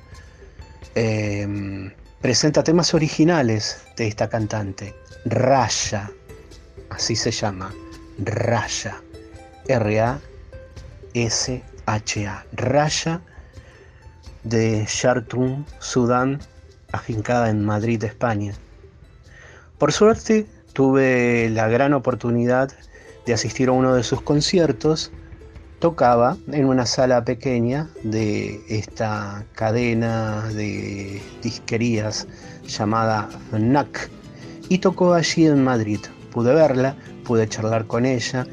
em, 0.96 1.92
presenta 2.22 2.64
temas 2.64 2.94
originales 2.94 3.82
de 3.98 4.08
esta 4.08 4.30
cantante, 4.30 4.96
Raya, 5.26 6.10
así 6.90 7.18
se 7.18 7.32
llama, 7.32 7.74
Raya, 8.20 9.02
R-A-S-H-A, 9.68 10.16
Raya 12.54 13.22
de 14.44 14.88
Khartoum, 14.88 15.66
Sudán, 15.80 16.40
afincada 16.94 17.50
en 17.50 17.66
Madrid, 17.66 18.02
España. 18.04 18.54
Por 19.78 19.92
suerte, 19.92 20.46
tuve 20.72 21.50
la 21.50 21.68
gran 21.68 21.94
oportunidad 21.94 22.72
de 23.26 23.34
asistir 23.34 23.70
a 23.70 23.74
uno 23.74 23.96
de 23.96 24.04
sus 24.04 24.22
conciertos 24.22 25.12
tocaba 25.80 26.38
en 26.52 26.66
una 26.66 26.86
sala 26.86 27.24
pequeña 27.24 27.90
de 28.04 28.62
esta 28.70 29.46
cadena 29.54 30.48
de 30.50 31.22
disquerías 31.42 32.28
llamada 32.68 33.30
NAC 33.52 34.10
y 34.70 34.80
tocó 34.80 35.14
allí 35.14 35.46
en 35.46 35.64
Madrid. 35.64 36.00
Pude 36.32 36.54
verla, 36.54 36.96
pude 37.24 37.48
charlar 37.48 37.86
con 37.86 38.06
ella 38.06 38.48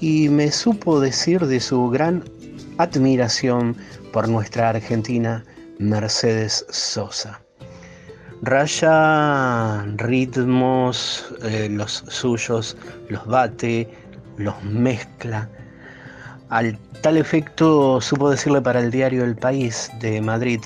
y 0.00 0.28
me 0.28 0.50
supo 0.50 1.00
decir 1.00 1.46
de 1.46 1.60
su 1.60 1.88
gran 1.88 2.24
admiración 2.78 3.76
por 4.12 4.28
nuestra 4.28 4.70
Argentina 4.70 5.44
Mercedes 5.78 6.66
Sosa. 6.70 7.40
Raya 8.42 9.84
ritmos, 9.98 11.32
eh, 11.44 11.68
los 11.70 12.04
suyos, 12.08 12.76
los 13.08 13.24
bate, 13.26 13.88
los 14.42 14.62
mezcla, 14.64 15.48
al 16.48 16.78
tal 17.00 17.16
efecto 17.16 18.00
supo 18.00 18.30
decirle 18.30 18.60
para 18.60 18.80
el 18.80 18.90
diario 18.90 19.24
El 19.24 19.36
País 19.36 19.90
de 20.00 20.20
Madrid, 20.20 20.60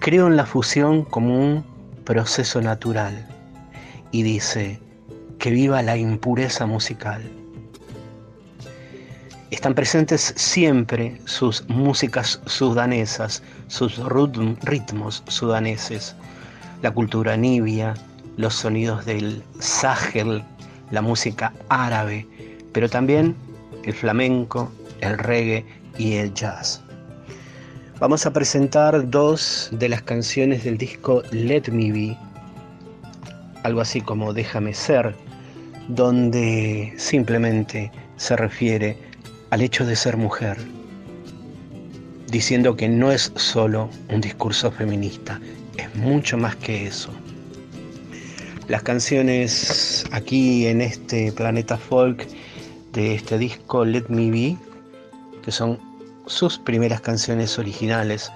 creo 0.00 0.26
en 0.26 0.36
la 0.36 0.46
fusión 0.46 1.04
como 1.04 1.38
un 1.38 1.64
proceso 2.04 2.60
natural 2.60 3.26
y 4.12 4.22
dice, 4.22 4.80
que 5.38 5.50
viva 5.50 5.82
la 5.82 5.96
impureza 5.96 6.66
musical. 6.66 7.22
Están 9.50 9.74
presentes 9.74 10.34
siempre 10.36 11.20
sus 11.24 11.66
músicas 11.68 12.40
sudanesas, 12.46 13.42
sus 13.68 13.98
ritmos 14.62 15.22
sudaneses, 15.28 16.14
la 16.82 16.90
cultura 16.90 17.36
nibia, 17.36 17.94
los 18.36 18.54
sonidos 18.54 19.06
del 19.06 19.42
Sahel, 19.58 20.44
la 20.90 21.02
música 21.02 21.52
árabe, 21.68 22.26
pero 22.72 22.88
también 22.88 23.34
el 23.84 23.94
flamenco, 23.94 24.70
el 25.00 25.18
reggae 25.18 25.64
y 25.98 26.14
el 26.14 26.32
jazz. 26.34 26.82
Vamos 28.00 28.26
a 28.26 28.32
presentar 28.32 29.10
dos 29.10 29.70
de 29.72 29.88
las 29.88 30.02
canciones 30.02 30.64
del 30.64 30.78
disco 30.78 31.22
Let 31.32 31.64
Me 31.72 31.90
Be, 31.90 32.16
algo 33.64 33.80
así 33.80 34.00
como 34.00 34.32
Déjame 34.32 34.72
ser, 34.72 35.16
donde 35.88 36.92
simplemente 36.96 37.90
se 38.16 38.36
refiere 38.36 38.96
al 39.50 39.62
hecho 39.62 39.84
de 39.84 39.96
ser 39.96 40.16
mujer, 40.16 40.58
diciendo 42.30 42.76
que 42.76 42.88
no 42.88 43.10
es 43.10 43.32
solo 43.34 43.88
un 44.10 44.20
discurso 44.20 44.70
feminista, 44.70 45.40
es 45.76 45.92
mucho 45.96 46.36
más 46.36 46.54
que 46.56 46.86
eso. 46.86 47.10
Las 48.68 48.82
canciones 48.82 50.04
aquí 50.12 50.66
en 50.66 50.82
este 50.82 51.32
planeta 51.32 51.78
folk 51.78 52.26
de 52.98 53.14
este 53.14 53.38
disco 53.38 53.84
Let 53.84 54.06
Me 54.08 54.28
Be, 54.28 54.56
que 55.44 55.52
son 55.52 55.78
sus 56.26 56.58
primeras 56.58 57.00
canciones 57.00 57.56
originales, 57.56 58.32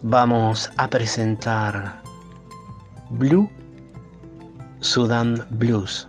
vamos 0.00 0.70
a 0.78 0.88
presentar 0.88 2.00
Blue 3.10 3.50
Sudan 4.80 5.46
Blues 5.50 6.08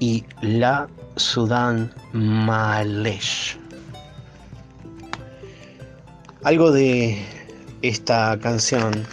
y 0.00 0.24
La 0.40 0.88
Sudan 1.14 1.94
Malesh. 2.14 3.56
Algo 6.42 6.72
de 6.72 7.24
esta 7.82 8.36
canción, 8.40 9.06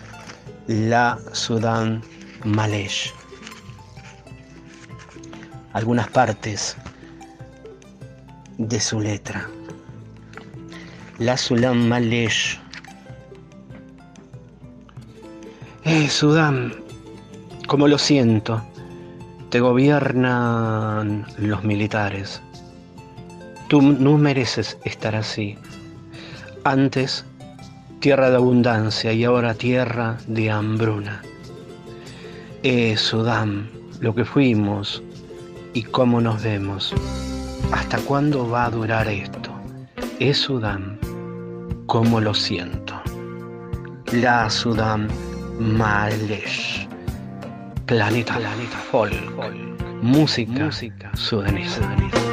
La 0.66 1.20
Sudan 1.34 2.02
Malesh. 2.44 3.14
Algunas 5.74 6.08
partes 6.08 6.76
de 8.60 8.80
su 8.80 8.99
letra. 8.99 9.49
La 11.18 11.38
Sulam 11.38 11.88
Malesh. 11.88 12.60
Eh, 15.86 16.10
Sudán, 16.10 16.73
como 17.68 17.88
lo 17.88 17.98
siento, 17.98 18.61
te 19.49 19.61
gobiernan 19.61 21.26
los 21.38 21.64
militares. 21.64 22.41
Tú 23.69 23.81
no 23.81 24.18
mereces 24.18 24.77
estar 24.84 25.15
así. 25.15 25.57
Antes, 26.65 27.26
tierra 28.02 28.30
de 28.30 28.36
abundancia 28.36 29.14
y 29.14 29.23
ahora 29.23 29.53
tierra 29.53 30.18
de 30.27 30.52
hambruna. 30.52 31.22
Eh, 32.64 32.98
Sudán, 32.98 33.69
lo 34.02 34.14
que 34.14 34.26
fuimos 34.26 35.02
y 35.73 35.84
cómo 35.84 36.19
nos 36.19 36.44
vemos. 36.44 36.94
¿Hasta 37.72 37.98
cuándo 37.99 38.49
va 38.49 38.65
a 38.65 38.69
durar 38.69 39.07
esto? 39.07 39.52
Es 40.19 40.38
Sudán, 40.38 40.99
como 41.86 42.19
lo 42.19 42.34
siento. 42.34 42.99
La 44.11 44.49
Sudán 44.49 45.07
Malesh. 45.60 46.88
Planeta, 47.86 48.36
Planeta 48.38 48.77
Folk. 48.91 49.14
Música, 50.02 50.65
Música 50.65 51.11
sudanesa. 51.15 51.76
sudanesa. 51.81 52.28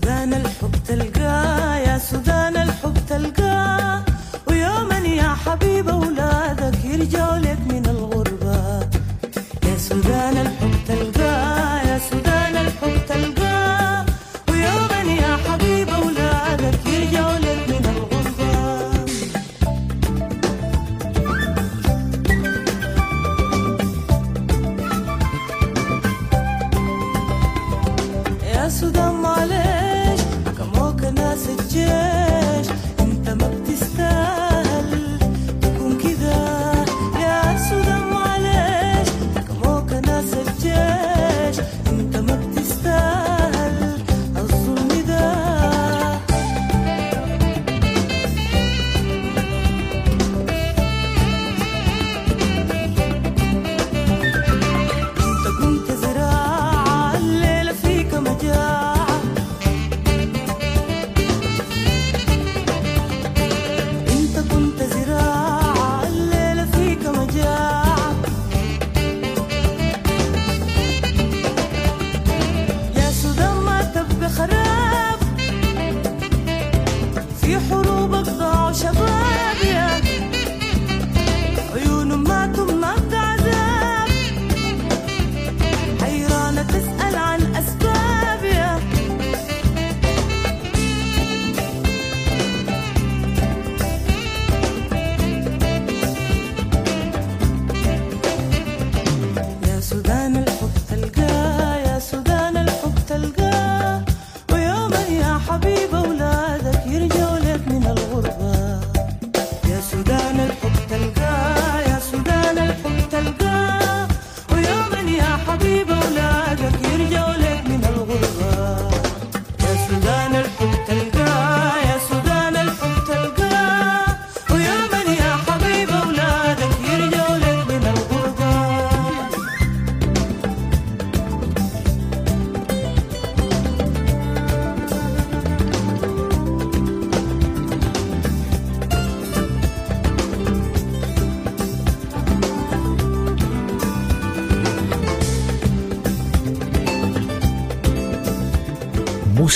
سودان 0.00 0.34
الحب 0.34 0.72
تلقاه 0.88 1.76
يا 1.76 1.98
سودان 1.98 2.56
الحب 2.56 2.94
تلقاه. 3.08 4.04
ويوما 4.48 4.98
يا 4.98 5.34
حبيب 5.44 5.88
أولادك 5.88 6.84
يرجعوا 6.84 7.38
لك 7.38 7.58
من 7.70 7.79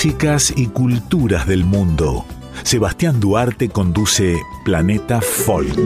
Músicas 0.05 0.53
y 0.55 0.67
culturas 0.67 1.47
del 1.47 1.65
mundo. 1.65 2.27
Sebastián 2.63 3.21
Duarte 3.21 3.71
conduce 3.71 4.37
Planeta 4.63 5.23
Folk. 5.23 5.79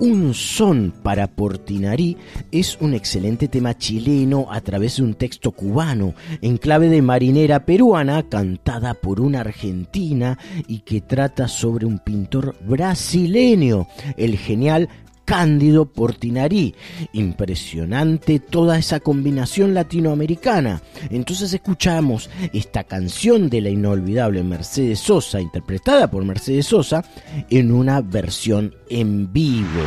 Un 0.00 0.34
son 0.34 0.92
para 1.02 1.28
Portinarí 1.28 2.18
es 2.52 2.76
un 2.82 2.92
excelente 2.92 3.48
tema 3.48 3.78
chileno 3.78 4.48
a 4.50 4.60
través 4.60 4.98
de 4.98 5.04
un 5.04 5.14
texto 5.14 5.50
cubano 5.52 6.12
en 6.42 6.58
clave 6.58 6.90
de 6.90 7.00
marinera 7.00 7.64
peruana 7.64 8.28
cantada 8.28 8.92
por 8.92 9.22
una 9.22 9.40
argentina 9.40 10.38
y 10.68 10.80
que 10.80 11.00
trata 11.00 11.48
sobre 11.48 11.86
un 11.86 12.00
pintor 12.00 12.54
brasileño, 12.66 13.86
el 14.18 14.36
genial 14.36 14.90
Cándido 15.24 15.86
Portinarí. 15.86 16.74
Impresionante 17.12 18.38
toda 18.38 18.78
esa 18.78 19.00
combinación 19.00 19.74
latinoamericana. 19.74 20.82
Entonces 21.10 21.52
escuchamos 21.52 22.30
esta 22.52 22.84
canción 22.84 23.48
de 23.48 23.60
la 23.60 23.70
inolvidable 23.70 24.42
Mercedes 24.42 25.00
Sosa, 25.00 25.40
interpretada 25.40 26.10
por 26.10 26.24
Mercedes 26.24 26.66
Sosa, 26.66 27.04
en 27.50 27.72
una 27.72 28.00
versión 28.00 28.74
en 28.88 29.32
vivo. 29.32 29.82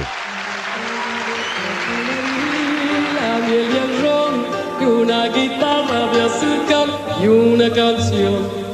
una 4.80 5.28
guitarra 5.28 6.12
de 6.12 7.24
y 7.24 7.28
una 7.28 7.70
canción 7.72 8.68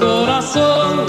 corazón 0.00 1.06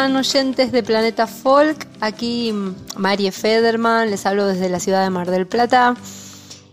están 0.00 0.16
oyentes 0.16 0.72
de 0.72 0.82
Planeta 0.82 1.26
Folk? 1.26 1.86
Aquí 2.00 2.54
Marie 2.96 3.32
Federman, 3.32 4.10
les 4.10 4.24
hablo 4.24 4.46
desde 4.46 4.70
la 4.70 4.80
ciudad 4.80 5.04
de 5.04 5.10
Mar 5.10 5.30
del 5.30 5.46
Plata 5.46 5.94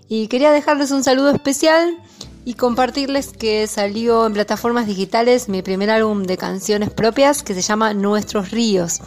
y 0.08 0.30
quería 0.30 0.54
dejarles 0.54 0.92
un 0.92 1.04
saludo 1.04 1.32
especial 1.32 1.98
y 2.46 2.54
compartirles 2.54 3.34
que 3.34 3.68
salió 3.68 4.26
en 4.26 4.32
plataformas 4.32 4.88
digitales 4.88 5.50
mi 5.50 5.62
primer 5.62 5.90
álbum 5.90 6.24
de 6.24 6.38
canciones 6.38 6.90
propias 6.90 7.44
que 7.44 7.54
se 7.54 7.62
llama 7.62 7.94
Nuestros 7.94 8.52
Ríos. 8.52 9.02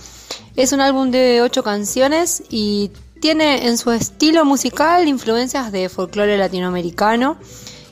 Es 0.54 0.72
un 0.72 0.82
álbum 0.82 1.10
de 1.10 1.40
ocho 1.40 1.62
canciones 1.62 2.42
y 2.50 2.90
tiene 3.22 3.68
en 3.68 3.78
su 3.78 3.90
estilo 3.90 4.44
musical 4.44 5.08
influencias 5.08 5.72
de 5.72 5.88
folclore 5.88 6.36
latinoamericano 6.36 7.38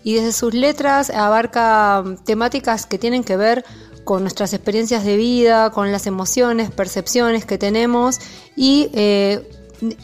y 0.04 0.12
desde 0.12 0.32
sus 0.32 0.52
letras 0.52 1.08
abarca 1.08 2.04
temáticas 2.26 2.84
que 2.84 2.98
tienen 2.98 3.24
que 3.24 3.38
ver 3.38 3.64
con 4.08 4.22
nuestras 4.22 4.54
experiencias 4.54 5.04
de 5.04 5.18
vida, 5.18 5.68
con 5.68 5.92
las 5.92 6.06
emociones, 6.06 6.70
percepciones 6.70 7.44
que 7.44 7.58
tenemos 7.58 8.18
y 8.56 8.88
eh, 8.94 9.46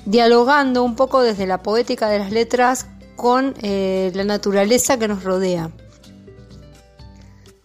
dialogando 0.05 0.83
un 0.83 0.95
poco 0.95 1.23
desde 1.23 1.47
la 1.47 1.63
poética 1.63 2.11
de 2.11 2.19
las 2.19 2.31
letras 2.31 2.87
con 3.17 3.55
eh, 3.63 4.13
la 4.15 4.25
naturaleza 4.25 4.99
que 4.99 5.09
nos 5.09 5.25
rodea. 5.25 5.71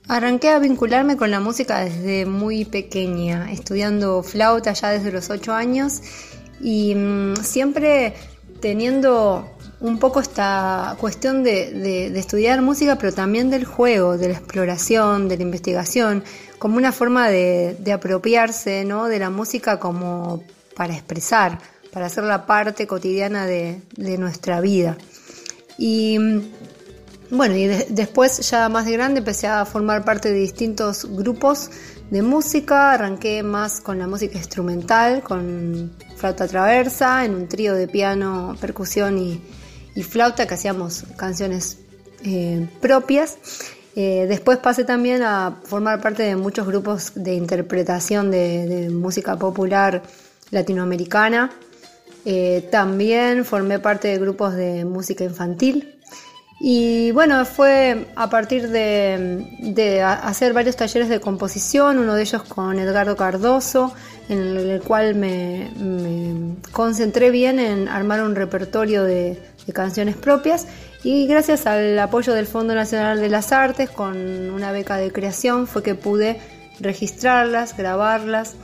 Arranqué 0.08 0.52
a 0.52 0.60
vincularme 0.60 1.18
con 1.18 1.30
la 1.30 1.42
música 1.42 1.82
desde 1.82 2.26
muy 2.26 2.64
pequeña, 2.64 3.52
estudiando 3.52 4.24
flauta 4.24 4.72
ya 4.72 4.92
desde 4.92 5.12
los 5.12 5.30
8 5.30 5.52
años 5.52 6.02
y 6.62 6.96
mm, 6.96 7.36
siempre 7.44 8.14
teniendo 8.62 9.46
un 9.82 9.98
poco 9.98 10.20
esta 10.20 10.96
cuestión 11.00 11.44
de, 11.44 12.08
estudiar 12.18 12.62
música, 12.62 12.98
pero 12.98 13.14
también 13.14 13.50
del 13.50 13.66
juego, 13.66 14.18
de 14.18 14.28
la 14.30 14.34
exploración, 14.34 15.30
de 15.30 15.38
la 15.38 15.44
investigación, 15.44 16.24
como 16.58 16.78
una 16.78 16.92
forma 16.92 17.30
de, 17.30 17.78
apropiarse 17.94 18.84
¿no? 18.84 19.06
de 19.06 19.20
la 19.20 19.30
música 19.30 19.80
como 19.80 20.44
para 20.76 20.94
expresar, 20.94 21.60
para 21.92 22.08
hacer 22.08 22.26
la 22.26 22.46
parte 22.46 22.88
cotidiana 22.88 23.46
de, 23.46 23.82
nuestra 24.18 24.60
vida. 24.60 24.98
Y 25.78 26.18
bueno, 27.32 27.56
y 27.56 27.68
de- 27.68 27.88
después 27.90 28.50
ya 28.50 28.68
más 28.68 28.86
de 28.86 28.94
grande 28.94 29.20
empecé 29.20 29.48
a 29.48 29.64
formar 29.64 30.04
parte 30.04 30.30
de 30.30 30.40
distintos 30.40 31.06
grupos 31.06 31.70
de 32.10 32.22
música, 32.22 32.92
arranqué 32.92 33.44
más 33.44 33.80
con 33.80 34.00
la 34.00 34.08
música 34.08 34.38
instrumental, 34.38 35.22
con 35.22 35.92
flauta 36.18 36.48
traversa, 36.48 37.24
en 37.24 37.36
un 37.36 37.48
trío 37.48 37.76
de 37.76 37.88
piano, 37.88 38.58
percusión 38.60 39.20
y, 39.20 39.40
y 40.00 40.04
flauta 40.04 40.48
que 40.48 40.54
hacíamos 40.54 41.04
canciones 41.18 41.78
eh, 42.24 42.70
propias. 42.80 43.38
Eh, 43.98 44.28
después 44.30 44.58
pasé 44.58 44.86
también 44.86 45.24
a 45.24 45.58
formar 45.66 46.00
parte 46.00 46.24
de 46.24 46.38
muchos 46.38 46.66
grupos 46.66 47.12
de 47.16 47.34
interpretación 47.34 48.32
de, 48.32 48.90
música 48.94 49.38
popular 49.38 50.02
latinoamericana. 50.52 51.52
Eh, 52.24 52.70
también 52.72 53.44
formé 53.44 53.80
parte 53.80 54.08
de 54.08 54.20
grupos 54.20 54.56
de 54.56 54.86
música 54.86 55.26
infantil. 55.26 56.00
Y 56.62 57.12
bueno, 57.12 57.46
fue 57.46 58.08
a 58.16 58.30
partir 58.30 58.70
de, 58.70 60.02
hacer 60.02 60.54
varios 60.54 60.78
talleres 60.78 61.10
de 61.10 61.20
composición, 61.20 62.00
uno 62.00 62.16
de 62.16 62.22
ellos 62.22 62.44
con 62.44 62.80
Edgardo 62.80 63.18
Cardoso, 63.18 63.94
en 64.30 64.40
el 64.40 64.82
cual 64.82 65.16
me 65.16 66.56
concentré 66.72 67.32
bien 67.32 67.60
en 67.60 67.90
armar 67.90 68.24
un 68.24 68.36
repertorio 68.36 69.04
de, 69.04 69.42
canciones 69.74 70.16
propias 70.16 70.68
y 71.04 71.28
gracias 71.28 71.66
al 71.66 71.98
apoyo 72.00 72.34
del 72.34 72.46
Fondo 72.48 72.76
Nacional 72.76 73.20
de 73.22 73.30
las 73.30 73.52
Artes 73.52 73.90
con 73.90 74.18
una 74.52 74.72
beca 74.72 74.98
de 74.98 75.12
creación 75.12 75.68
fue 75.68 75.84
que 75.84 75.96
pude 75.96 76.40
registrarlas, 76.80 77.76
grabarlas 77.78 78.56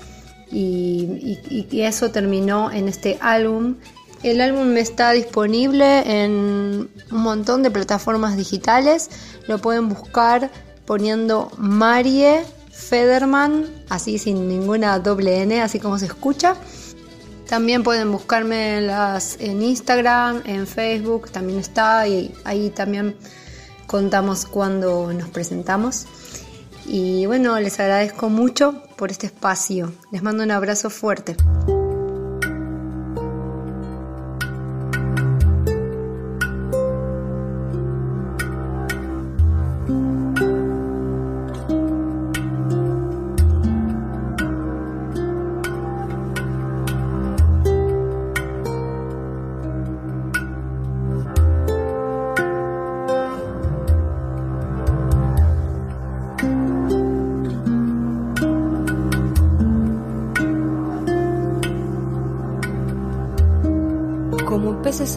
y, 0.52 1.40
y- 1.50 1.68
y 1.72 1.82
eso 1.82 2.12
terminó 2.12 2.72
en 2.72 2.88
este 2.88 3.18
álbum. 3.22 3.76
El 4.24 4.42
álbum 4.42 4.76
está 4.78 5.12
disponible 5.12 6.24
en 6.24 6.32
un 6.32 6.90
montón 7.12 7.62
de 7.64 7.72
plataformas 7.72 8.38
digitales, 8.38 9.10
lo 9.48 9.60
pueden 9.60 9.88
buscar 9.90 10.50
poniendo 10.86 11.52
Marie 11.58 12.42
Federman, 12.72 13.66
así 13.90 14.18
sin 14.18 14.48
ninguna 14.48 15.00
doble 15.00 15.42
N, 15.42 15.62
así 15.62 15.80
como 15.80 15.98
se 16.00 16.06
escucha. 16.06 16.56
También 17.48 17.84
pueden 17.84 18.12
buscarme 18.12 18.80
en, 18.80 18.88
las, 18.88 19.38
en 19.40 19.62
Instagram, 19.62 20.42
en 20.46 20.66
Facebook, 20.66 21.30
también 21.32 21.60
está, 21.60 22.08
y 22.08 22.34
ahí 22.44 22.70
también 22.72 23.16
contamos 23.88 24.46
cuando 24.46 25.14
nos 25.14 25.30
presentamos. 25.30 26.08
Y 26.86 27.26
bueno, 27.26 27.60
les 27.60 27.80
agradezco 27.80 28.30
mucho 28.30 28.82
por 28.96 29.12
este 29.12 29.28
espacio. 29.28 29.94
Les 30.12 30.24
mando 30.24 30.44
un 30.44 30.52
abrazo 30.52 30.90
fuerte. 30.90 31.36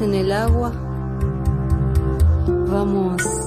En 0.01 0.15
el 0.15 0.33
agua, 0.33 0.73
vamos 2.69 3.38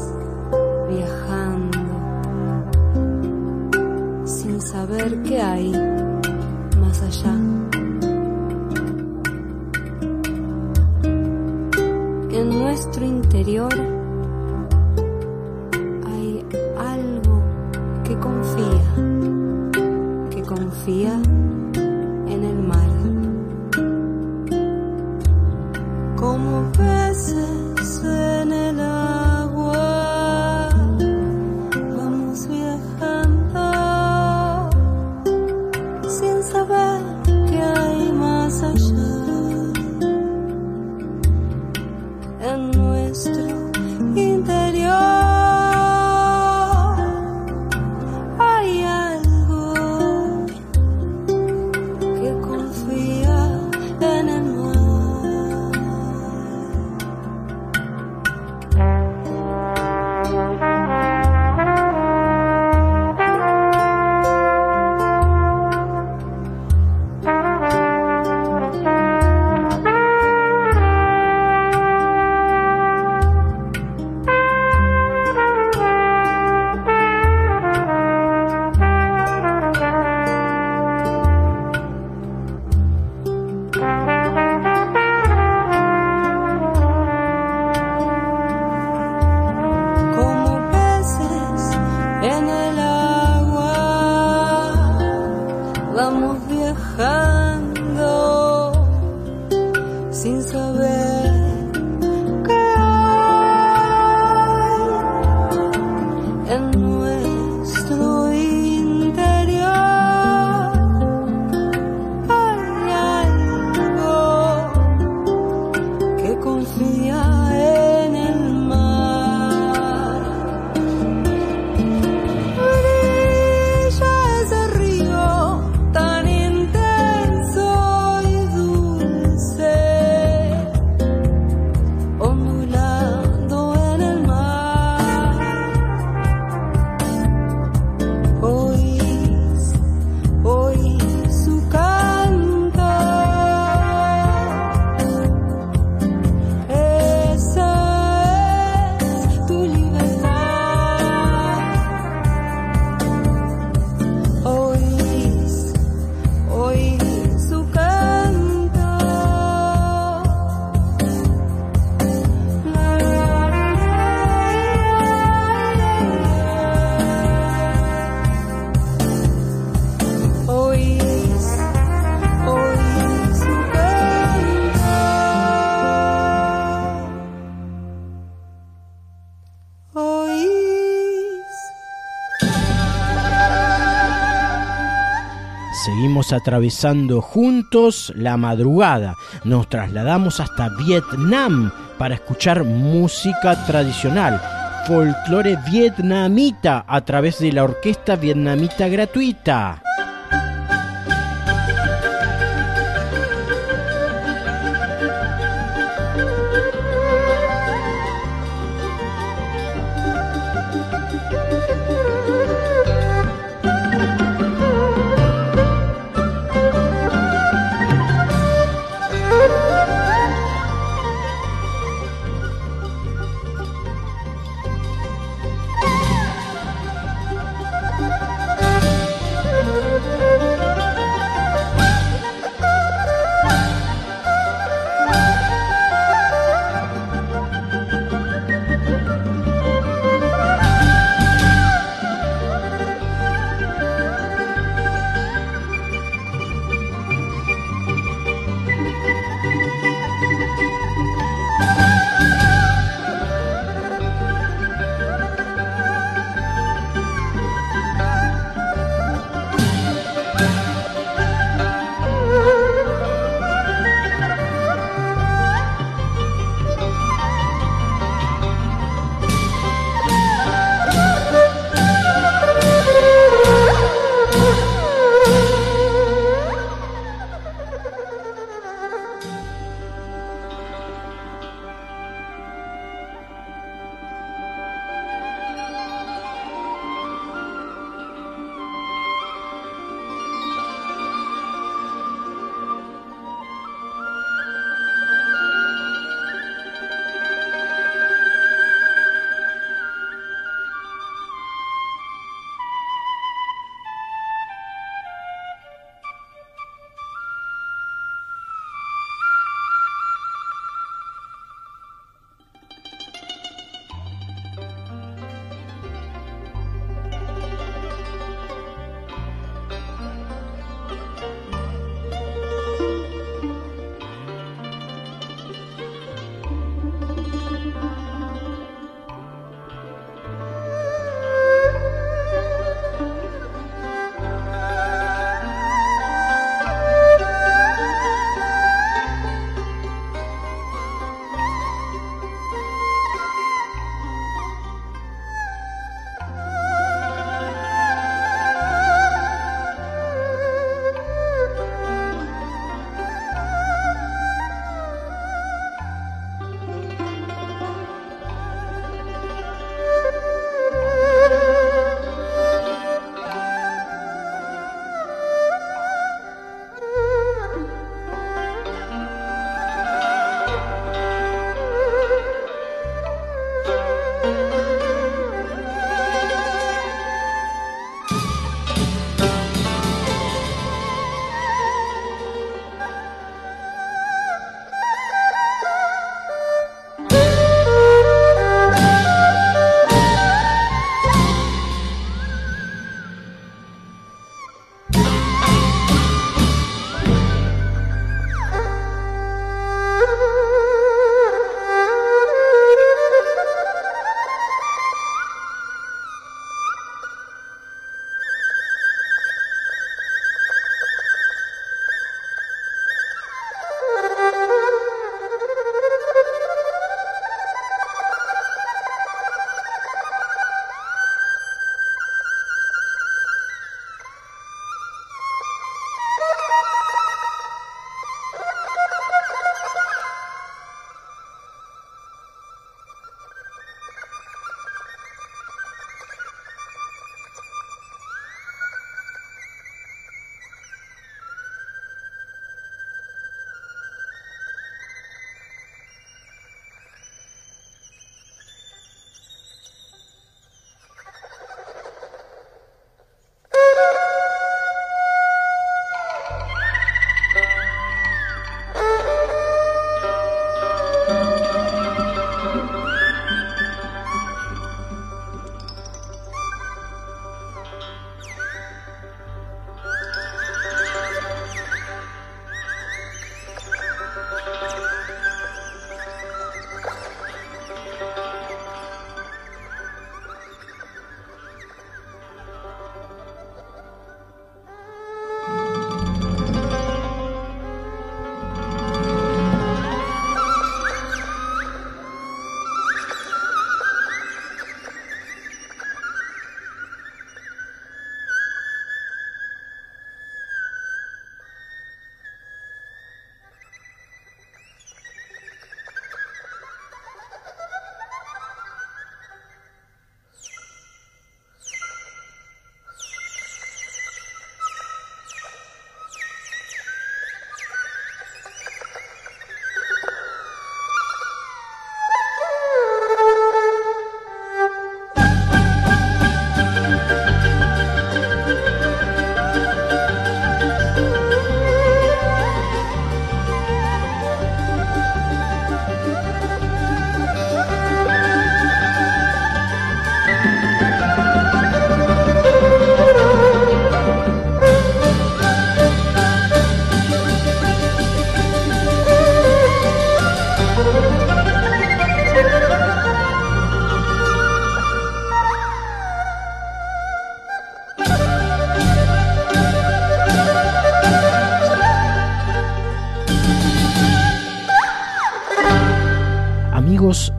Atravesando 186.31 187.21
juntos 187.21 188.13
la 188.15 188.37
madrugada. 188.37 189.15
Nos 189.43 189.67
trasladamos 189.67 190.39
hasta 190.39 190.69
Vietnam 190.69 191.71
para 191.97 192.15
escuchar 192.15 192.63
música 192.63 193.65
tradicional, 193.65 194.41
folclore 194.87 195.57
vietnamita 195.69 196.85
a 196.87 197.01
través 197.01 197.39
de 197.39 197.51
la 197.51 197.63
orquesta 197.63 198.15
vietnamita 198.15 198.87
gratuita. 198.87 199.83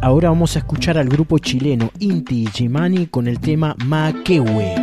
Ahora 0.03 0.31
vamos 0.31 0.57
a 0.57 0.59
escuchar 0.59 0.99
al 0.99 1.09
grupo 1.09 1.39
chileno 1.39 1.93
Inti 2.01 2.47
Jimani 2.47 3.07
con 3.07 3.29
el 3.29 3.39
tema 3.39 3.77
Maquehue. 3.87 4.82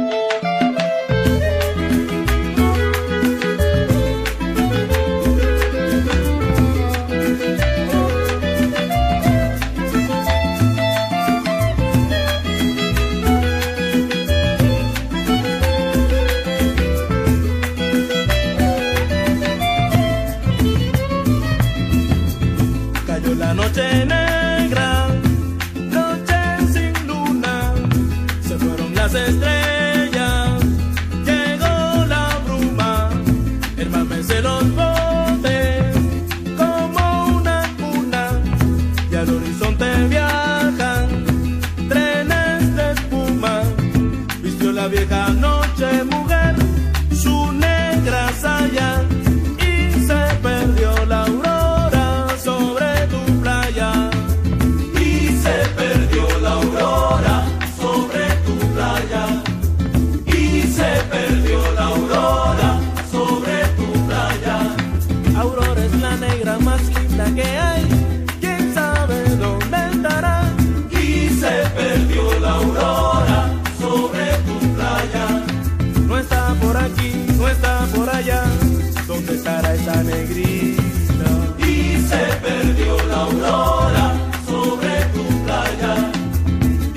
Y 80.39 81.97
se 82.09 82.23
perdió 82.41 82.97
la 83.09 83.21
aurora 83.23 84.13
sobre 84.47 84.95
tu 85.13 85.23
playa. 85.43 85.93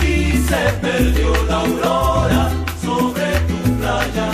Y 0.02 0.36
se 0.48 0.62
perdió 0.80 1.30
la 1.48 1.56
aurora 1.60 2.50
sobre 2.82 3.28
tu 3.48 3.58
playa. 3.78 4.28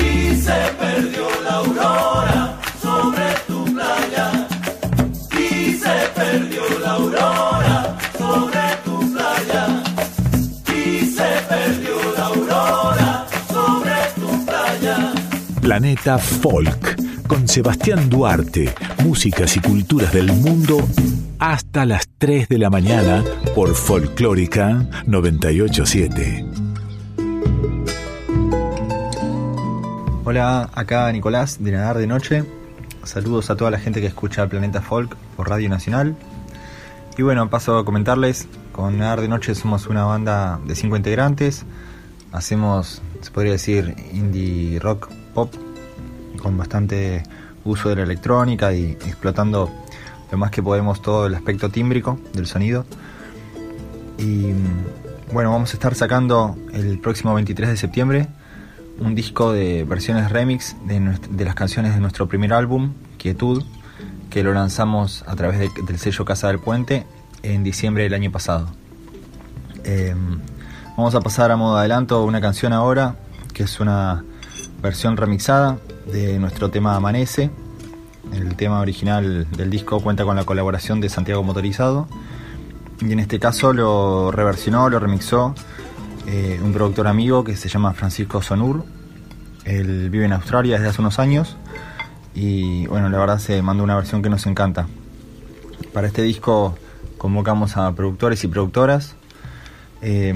Y 0.00 0.36
se 0.36 0.60
perdió 0.80 1.26
la 1.44 1.54
aurora 1.56 2.58
sobre 2.82 3.28
tu 3.46 3.64
playa. 3.74 4.26
Y 5.32 5.72
se 5.74 5.96
perdió 6.14 6.62
la 6.82 6.90
aurora 6.92 7.96
sobre 8.18 8.66
tu 8.84 9.12
playa. 9.12 9.82
Y 10.66 11.06
se 11.06 11.30
perdió 11.48 11.96
la 12.16 12.26
aurora 12.26 13.26
sobre 13.48 13.96
tu 14.20 14.46
playa. 14.46 15.12
Planeta 15.60 16.18
Folk 16.18 16.97
Sebastián 17.48 18.10
Duarte, 18.10 18.74
músicas 19.02 19.56
y 19.56 19.60
culturas 19.60 20.12
del 20.12 20.30
mundo 20.30 20.86
hasta 21.38 21.86
las 21.86 22.06
3 22.18 22.46
de 22.46 22.58
la 22.58 22.68
mañana 22.68 23.24
por 23.54 23.74
Folclórica 23.74 24.86
987. 25.06 26.44
Hola, 30.24 30.68
acá 30.74 31.10
Nicolás 31.10 31.56
de 31.64 31.72
Nadar 31.72 31.96
de 31.96 32.06
Noche. 32.06 32.44
Saludos 33.04 33.48
a 33.48 33.56
toda 33.56 33.70
la 33.70 33.78
gente 33.78 34.02
que 34.02 34.08
escucha 34.08 34.46
Planeta 34.46 34.82
Folk 34.82 35.16
por 35.34 35.48
Radio 35.48 35.70
Nacional. 35.70 36.16
Y 37.16 37.22
bueno, 37.22 37.48
paso 37.48 37.78
a 37.78 37.84
comentarles, 37.86 38.46
con 38.72 38.98
Nadar 38.98 39.22
de 39.22 39.28
Noche 39.28 39.54
somos 39.54 39.86
una 39.86 40.04
banda 40.04 40.60
de 40.66 40.74
cinco 40.74 40.98
integrantes. 40.98 41.64
Hacemos, 42.30 43.00
se 43.22 43.30
podría 43.30 43.52
decir, 43.52 43.96
indie 44.12 44.78
rock 44.80 45.08
pop, 45.32 45.54
con 46.42 46.58
bastante 46.58 47.22
uso 47.70 47.88
de 47.90 47.96
la 47.96 48.02
electrónica 48.02 48.72
y 48.72 48.92
explotando 48.92 49.70
lo 50.30 50.38
más 50.38 50.50
que 50.50 50.62
podemos 50.62 51.00
todo 51.02 51.26
el 51.26 51.34
aspecto 51.34 51.70
tímbrico 51.70 52.18
del 52.34 52.46
sonido. 52.46 52.84
Y 54.18 54.52
bueno, 55.32 55.50
vamos 55.52 55.70
a 55.70 55.74
estar 55.74 55.94
sacando 55.94 56.56
el 56.72 56.98
próximo 56.98 57.34
23 57.34 57.68
de 57.68 57.76
septiembre 57.76 58.28
un 59.00 59.14
disco 59.14 59.52
de 59.52 59.84
versiones 59.84 60.30
remix 60.30 60.74
de, 60.84 61.44
las 61.44 61.54
canciones 61.54 61.94
de 61.94 62.00
nuestro 62.00 62.26
primer 62.26 62.52
álbum, 62.52 62.94
Quietud, 63.16 63.62
que 64.28 64.42
lo 64.42 64.52
lanzamos 64.52 65.22
a 65.26 65.36
través 65.36 65.58
de- 65.60 65.70
del 65.86 65.98
sello 65.98 66.24
Casa 66.24 66.48
del 66.48 66.58
Puente 66.58 67.06
en 67.42 67.62
diciembre 67.62 68.02
del 68.02 68.14
año 68.14 68.32
pasado. 68.32 68.68
Eh, 69.84 70.14
vamos 70.96 71.14
a 71.14 71.20
pasar 71.20 71.52
a 71.52 71.56
modo 71.56 71.76
adelanto 71.76 72.24
una 72.24 72.40
canción 72.40 72.72
ahora, 72.72 73.14
que 73.54 73.62
es 73.62 73.78
una 73.78 74.24
versión 74.80 75.16
remixada 75.16 75.78
de 76.06 76.38
nuestro 76.38 76.70
tema 76.70 76.94
Amanece. 76.94 77.50
El 78.32 78.56
tema 78.56 78.80
original 78.80 79.46
del 79.50 79.70
disco 79.70 80.00
cuenta 80.00 80.24
con 80.24 80.36
la 80.36 80.44
colaboración 80.44 81.00
de 81.00 81.08
Santiago 81.08 81.42
Motorizado. 81.42 82.06
Y 83.00 83.12
en 83.12 83.20
este 83.20 83.38
caso 83.38 83.72
lo 83.72 84.30
reversionó, 84.30 84.88
lo 84.88 84.98
remixó 84.98 85.54
eh, 86.26 86.60
un 86.62 86.72
productor 86.72 87.06
amigo 87.06 87.44
que 87.44 87.56
se 87.56 87.68
llama 87.68 87.92
Francisco 87.94 88.42
Sonur. 88.42 88.84
Él 89.64 90.10
vive 90.10 90.24
en 90.24 90.32
Australia 90.32 90.76
desde 90.76 90.88
hace 90.88 91.00
unos 91.00 91.18
años 91.18 91.56
y 92.34 92.86
bueno, 92.86 93.08
la 93.08 93.18
verdad 93.18 93.38
se 93.38 93.60
mandó 93.62 93.84
una 93.84 93.96
versión 93.96 94.22
que 94.22 94.30
nos 94.30 94.46
encanta. 94.46 94.86
Para 95.92 96.06
este 96.06 96.22
disco 96.22 96.76
convocamos 97.18 97.76
a 97.76 97.92
productores 97.94 98.44
y 98.44 98.48
productoras 98.48 99.16
eh, 100.02 100.34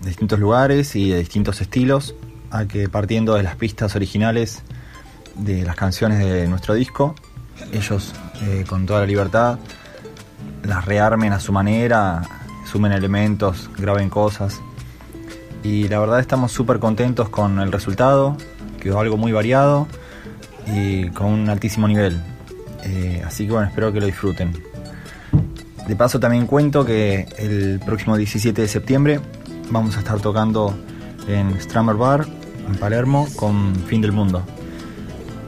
de 0.00 0.08
distintos 0.08 0.38
lugares 0.38 0.96
y 0.96 1.10
de 1.10 1.18
distintos 1.18 1.60
estilos 1.60 2.14
a 2.54 2.66
que 2.66 2.88
partiendo 2.88 3.34
de 3.34 3.42
las 3.42 3.56
pistas 3.56 3.96
originales 3.96 4.62
de 5.34 5.64
las 5.64 5.74
canciones 5.74 6.20
de 6.20 6.46
nuestro 6.46 6.74
disco, 6.74 7.16
ellos 7.72 8.12
eh, 8.42 8.64
con 8.68 8.86
toda 8.86 9.00
la 9.00 9.06
libertad 9.06 9.58
las 10.62 10.84
rearmen 10.84 11.32
a 11.32 11.40
su 11.40 11.52
manera, 11.52 12.22
sumen 12.64 12.92
elementos, 12.92 13.68
graben 13.76 14.08
cosas. 14.08 14.60
Y 15.64 15.88
la 15.88 15.98
verdad 15.98 16.20
estamos 16.20 16.52
súper 16.52 16.78
contentos 16.78 17.28
con 17.28 17.58
el 17.58 17.72
resultado, 17.72 18.36
quedó 18.80 19.00
algo 19.00 19.16
muy 19.16 19.32
variado 19.32 19.88
y 20.66 21.08
con 21.08 21.26
un 21.26 21.48
altísimo 21.48 21.88
nivel. 21.88 22.22
Eh, 22.84 23.22
así 23.26 23.46
que 23.46 23.52
bueno, 23.52 23.66
espero 23.66 23.92
que 23.92 23.98
lo 23.98 24.06
disfruten. 24.06 24.52
De 25.88 25.96
paso 25.96 26.20
también 26.20 26.46
cuento 26.46 26.84
que 26.84 27.26
el 27.36 27.80
próximo 27.84 28.16
17 28.16 28.62
de 28.62 28.68
septiembre 28.68 29.20
vamos 29.70 29.96
a 29.96 29.98
estar 29.98 30.20
tocando 30.20 30.74
en 31.26 31.60
Strammer 31.60 31.96
Bar, 31.96 32.26
en 32.66 32.76
Palermo, 32.76 33.28
con 33.36 33.74
Fin 33.86 34.00
del 34.00 34.12
Mundo. 34.12 34.42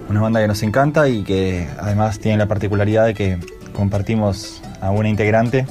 Una 0.08 0.20
banda 0.20 0.40
que 0.40 0.48
nos 0.48 0.62
encanta 0.62 1.08
y 1.08 1.24
que 1.24 1.68
además 1.78 2.18
tiene 2.18 2.38
la 2.38 2.46
particularidad 2.46 3.06
de 3.06 3.14
que 3.14 3.38
compartimos 3.72 4.62
a 4.80 4.90
una 4.90 5.08
integrante, 5.08 5.66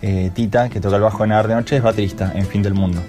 eh, 0.00 0.30
Tita, 0.34 0.68
que 0.68 0.80
toca 0.80 0.96
el 0.96 1.02
bajo 1.02 1.24
en 1.24 1.30
Nadar 1.30 1.48
de 1.48 1.54
Noche, 1.54 1.76
es 1.76 1.82
baterista 1.82 2.32
en 2.34 2.46
Fin 2.46 2.62
del 2.62 2.74
Mundo. 2.74 3.00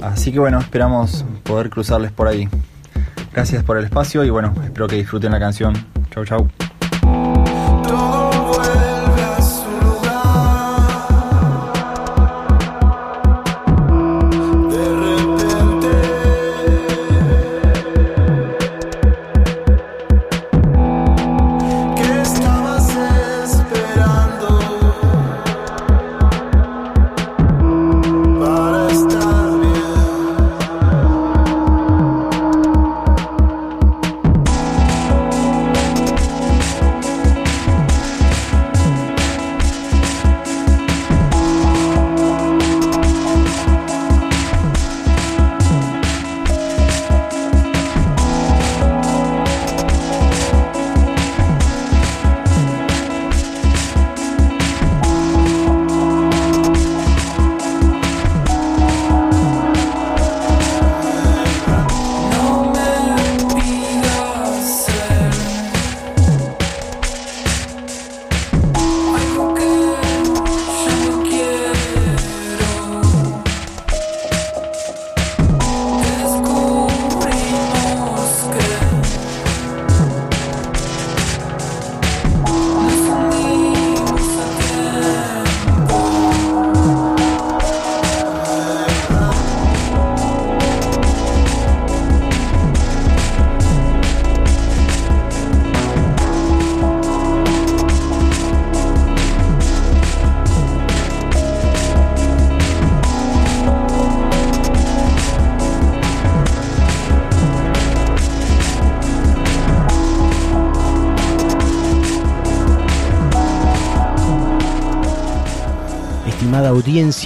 Así 0.00 0.32
que 0.32 0.38
bueno, 0.38 0.58
esperamos 0.58 1.24
poder 1.42 1.70
cruzarles 1.70 2.12
por 2.12 2.28
ahí. 2.28 2.48
Gracias 3.32 3.64
por 3.64 3.78
el 3.78 3.84
espacio 3.84 4.24
y 4.24 4.30
bueno, 4.30 4.54
espero 4.64 4.86
que 4.86 4.96
disfruten 4.96 5.32
la 5.32 5.40
canción. 5.40 5.74
Chau, 6.10 6.24
chau. 6.24 6.63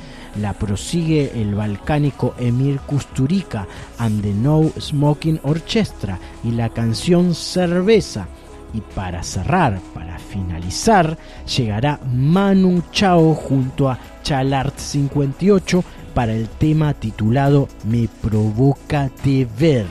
La 0.42 0.54
prosigue 0.54 1.32
el 1.36 1.56
balcánico 1.56 2.36
Emir 2.38 2.80
Kusturica 2.82 3.68
and 3.98 4.22
the 4.22 4.34
No 4.34 4.70
Smoking 4.80 5.40
Orchestra 5.44 6.20
y 6.44 6.52
la 6.52 6.70
canción 6.70 7.34
Cerveza. 7.34 8.28
Y 8.74 8.82
para 8.82 9.24
cerrar, 9.24 9.80
para 9.94 10.20
finalizar, 10.20 11.18
llegará 11.46 12.00
Manu 12.14 12.84
Chao 12.92 13.34
junto 13.34 13.90
a 13.90 13.98
Chalart 14.24 14.78
58 14.78 15.84
para 16.14 16.34
el 16.34 16.50
tema 16.50 16.94
titulado 16.94 17.68
Me 17.86 18.10
provoca 18.22 19.10
de 19.24 19.48
ver. 19.58 19.86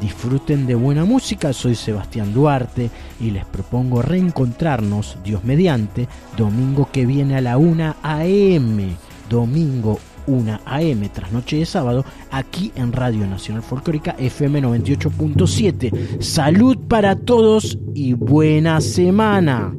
Disfruten 0.00 0.66
de 0.66 0.74
buena 0.74 1.04
música, 1.04 1.52
soy 1.52 1.74
Sebastián 1.74 2.32
Duarte 2.32 2.90
y 3.20 3.30
les 3.30 3.44
propongo 3.44 4.00
reencontrarnos, 4.00 5.18
Dios 5.22 5.44
mediante, 5.44 6.08
domingo 6.38 6.88
que 6.90 7.04
viene 7.04 7.36
a 7.36 7.42
la 7.42 7.58
1 7.58 7.96
a.m. 8.02 8.96
Domingo 9.28 9.98
1 10.26 10.60
a.m. 10.64 11.08
tras 11.10 11.32
noche 11.32 11.56
de 11.56 11.66
sábado, 11.66 12.04
aquí 12.30 12.72
en 12.76 12.92
Radio 12.92 13.26
Nacional 13.26 13.62
Folclórica 13.62 14.16
FM 14.18 14.62
98.7. 14.62 16.20
Salud 16.20 16.78
para 16.88 17.16
todos 17.16 17.78
y 17.94 18.14
buena 18.14 18.80
semana. 18.80 19.74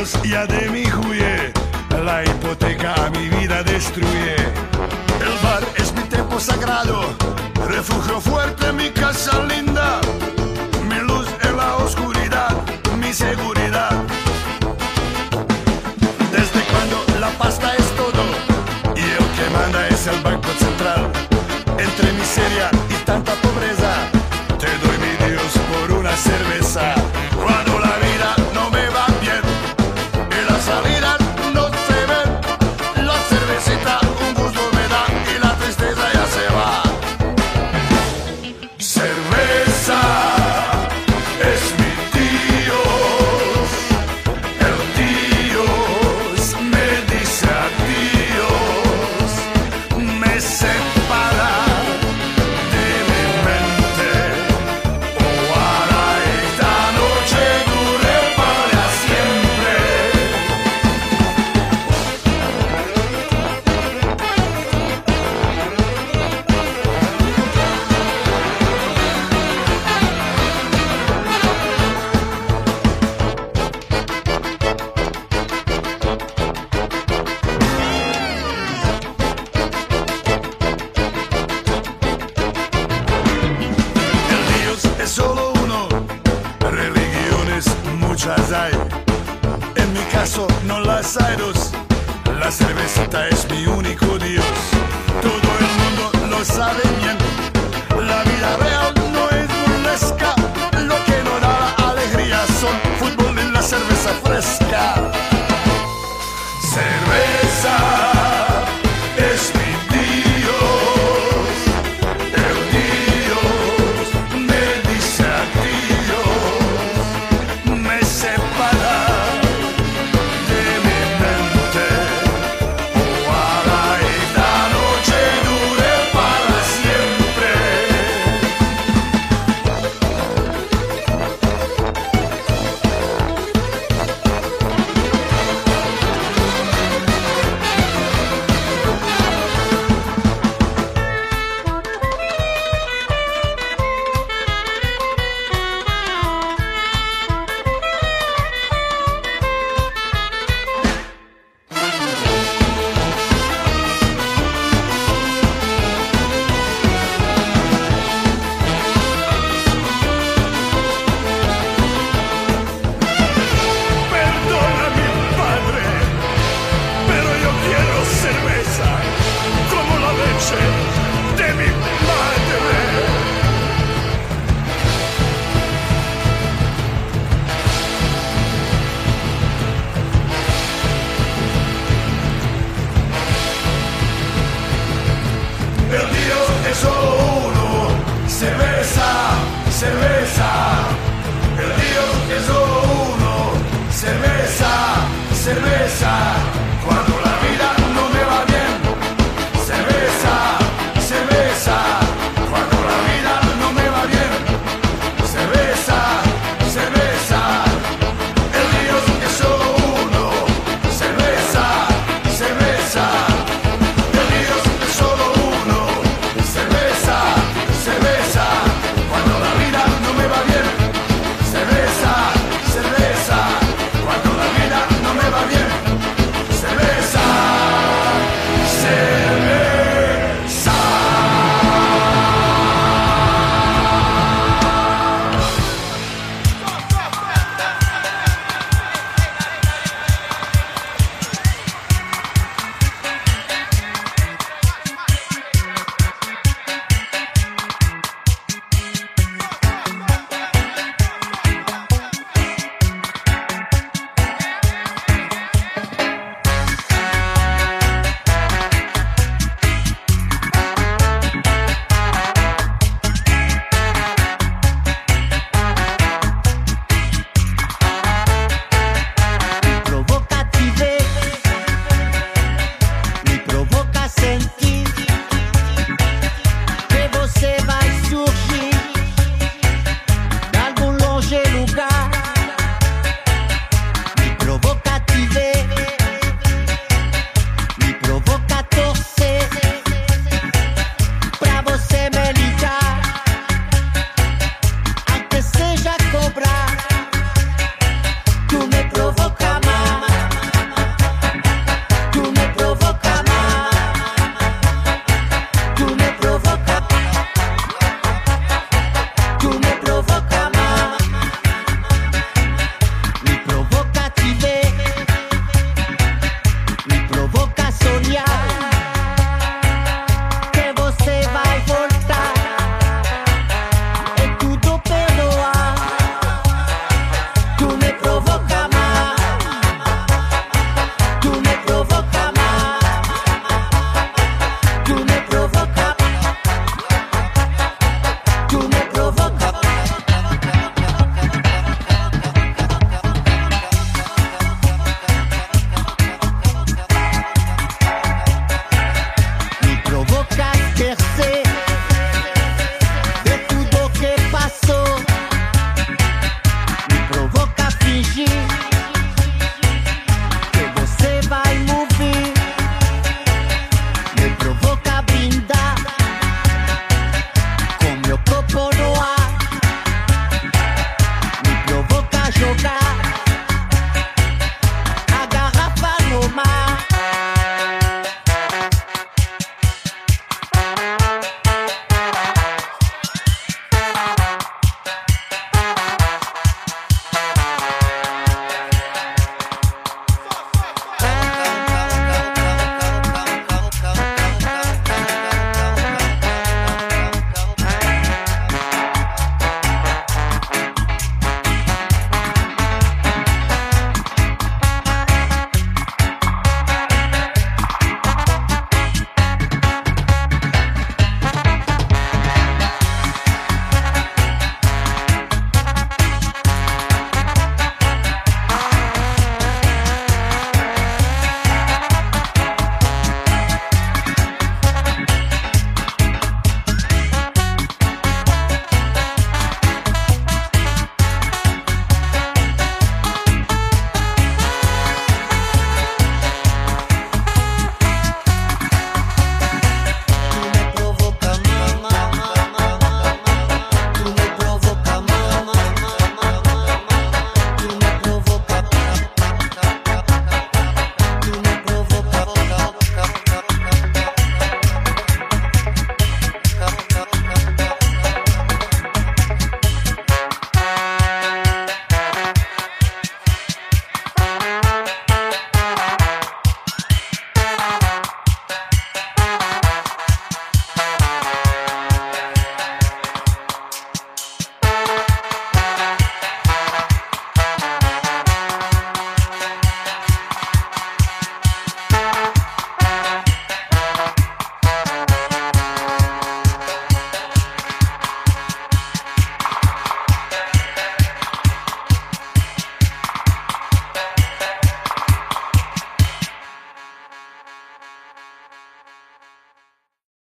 años 0.00 0.18
ya 0.24 0.46
de 0.46 0.70
mi 0.70 0.84
juye, 0.86 1.52
la 2.04 2.24
hipoteca 2.24 2.94
a 2.94 3.10
mi 3.10 3.28
vida 3.28 3.62
destruye. 3.62 4.36
El 5.20 5.38
bar 5.42 5.62
es 5.76 5.92
mi 5.92 6.02
templo 6.02 6.40
sagrado, 6.40 7.02
refugio 7.68 8.20
fuerte 8.20 8.68
en 8.68 8.76
mi 8.76 8.90
casa 8.90 9.38